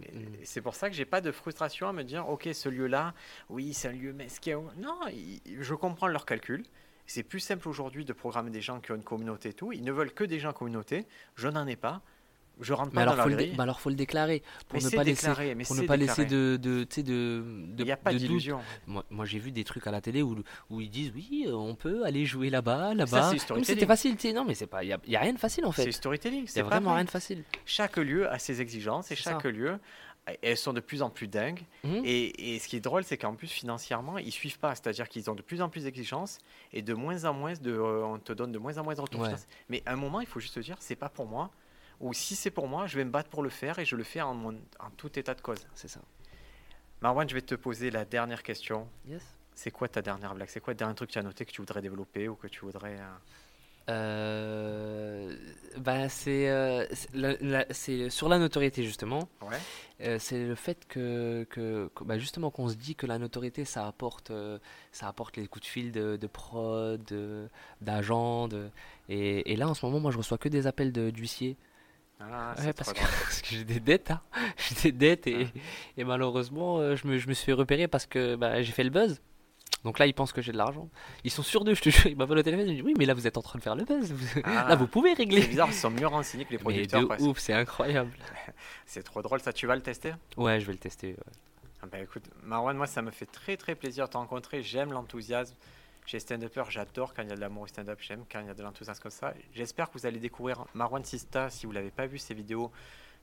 [0.00, 0.04] Mm.
[0.44, 3.14] C'est pour ça que j'ai pas de frustration à me dire, ok, ce lieu-là,
[3.48, 4.62] oui, c'est un lieu mesquin.
[4.78, 4.98] Non,
[5.46, 6.64] je comprends leur calcul.
[7.06, 9.72] C'est plus simple aujourd'hui de programmer des gens qui ont une communauté et tout.
[9.72, 11.06] Ils ne veulent que des gens en communauté.
[11.34, 12.00] Je n'en ai pas.
[12.60, 13.54] Je rentre Mais pas alors, dans faut la le, grille.
[13.56, 15.86] bah alors faut le déclarer pour Mais ne c'est pas laisser, mais pour ne c'est
[15.86, 18.60] pas laisser de, de, tu sais, de, de, Il n'y a pas d'illusion.
[18.86, 20.36] Moi, moi, j'ai vu des trucs à la télé où,
[20.70, 23.32] où ils disent oui, euh, on peut aller jouer là-bas, là-bas.
[23.36, 24.32] c'est c'était facile, tu sais.
[24.32, 25.86] Non, mais c'est pas, il y a, y a rien de facile en C'est fait.
[25.88, 26.46] du storytelling.
[26.46, 26.98] C'est vraiment vrai.
[26.98, 27.42] rien de facile.
[27.66, 29.50] Chaque lieu a ses exigences et C'est chaque ça.
[29.50, 29.78] lieu,
[30.40, 31.64] elles sont de plus en plus dingues.
[31.82, 32.02] Mhm.
[32.04, 34.74] Et, et ce qui est drôle, c'est qu'en plus, financièrement, ils suivent pas.
[34.76, 36.38] C'est-à-dire qu'ils ont de plus en plus d'exigences
[36.72, 37.72] et de moins en moins de.
[37.72, 39.34] euh, on te donne de moins en moins de retours Ouais.
[39.68, 41.50] Mais à un moment, il faut juste se dire, c'est pas pour moi.
[42.04, 44.04] Ou si c'est pour moi, je vais me battre pour le faire et je le
[44.04, 45.66] fais en, mon- en tout état de cause.
[45.74, 46.00] C'est ça.
[47.00, 48.86] Marwan, je vais te poser la dernière question.
[49.08, 49.22] Yes.
[49.54, 50.48] C'est quoi ta dernière blague?
[50.50, 52.46] C'est quoi le dernier truc que tu as noté que tu voudrais développer ou que
[52.46, 52.98] tu voudrais.
[53.00, 53.08] euh,
[53.88, 55.34] Euh,
[55.78, 56.84] bah, c'est euh,
[57.70, 59.28] c'est sur la notoriété justement.
[59.42, 59.58] Ouais.
[60.00, 63.64] Euh, c'est le fait que, que, que- bah, justement qu'on se dit que la notoriété
[63.64, 64.32] ça apporte
[64.92, 67.02] ça apporte les coups de fil de, de prod,
[67.80, 68.48] d'agents,
[69.08, 71.56] et, et là en ce moment moi je reçois que des appels de- d'huissiers
[72.32, 73.08] Ah, Ouais, c'est parce, que, drôle.
[73.22, 74.20] parce que j'ai des dettes hein.
[74.82, 75.58] j'ai des dettes et, Ah.
[75.98, 78.84] et malheureusement euh, je me, je me suis fait repérer parce que bah, j'ai fait
[78.84, 79.20] le buzz.
[79.82, 80.88] Donc là, ils pensent que j'ai de l'argent.
[81.24, 82.06] Ils sont sûrs d'eux, je te jure.
[82.06, 82.66] Ils m'appellent au téléphone.
[82.66, 84.12] Ils me disent Oui, mais là, vous êtes en train de faire le buzz.
[84.12, 84.64] Vous- Ah.
[84.70, 85.46] Là, vous pouvez C'est régler.
[85.46, 87.00] bizarre, ils sont mieux renseignés que les Mais producteurs.
[87.02, 87.22] de presque.
[87.26, 88.10] ouf, c'est incroyable.
[88.86, 89.52] C'est trop drôle, ça.
[89.52, 90.14] Tu vas le tester?
[90.38, 91.08] Ouais, je vais le tester.
[91.08, 91.32] ouais.
[91.82, 94.62] Ah bah écoute, Marwan, moi ça me fait très très plaisir de te rencontrer.
[94.62, 95.54] J'aime l'enthousiasme.
[96.06, 97.98] Chez Stand Upper, j'adore quand il y a de l'amour au stand-up.
[98.00, 99.32] J'aime quand il y a de l'enthousiasme comme ça.
[99.54, 101.48] J'espère que vous allez découvrir Marwan Sista.
[101.48, 102.70] Si vous l'avez pas vu, ses vidéos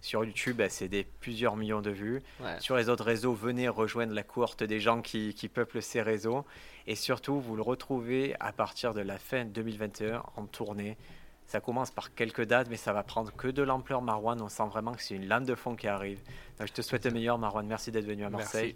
[0.01, 2.23] sur YouTube, bah, c'est des plusieurs millions de vues.
[2.39, 2.59] Ouais.
[2.59, 6.43] Sur les autres réseaux, venez rejoindre la cohorte des gens qui, qui peuplent ces réseaux.
[6.87, 10.97] Et surtout, vous le retrouvez à partir de la fin 2021 en tournée.
[11.45, 14.41] Ça commence par quelques dates, mais ça va prendre que de l'ampleur, Marwan.
[14.41, 16.19] On sent vraiment que c'est une lame de fond qui arrive.
[16.57, 17.67] Donc, je te souhaite le meilleur, Marwan.
[17.67, 18.75] Merci d'être venu à Marseille.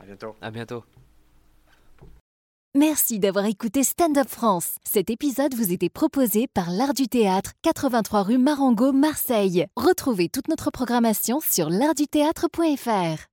[0.00, 0.34] À bientôt.
[0.40, 0.84] À bientôt.
[2.76, 4.76] Merci d'avoir écouté Stand Up France.
[4.84, 9.66] Cet épisode vous était proposé par l'Art du Théâtre, 83 rue Marengo, Marseille.
[9.76, 13.26] Retrouvez toute notre programmation sur l'artduthéâtre.fr.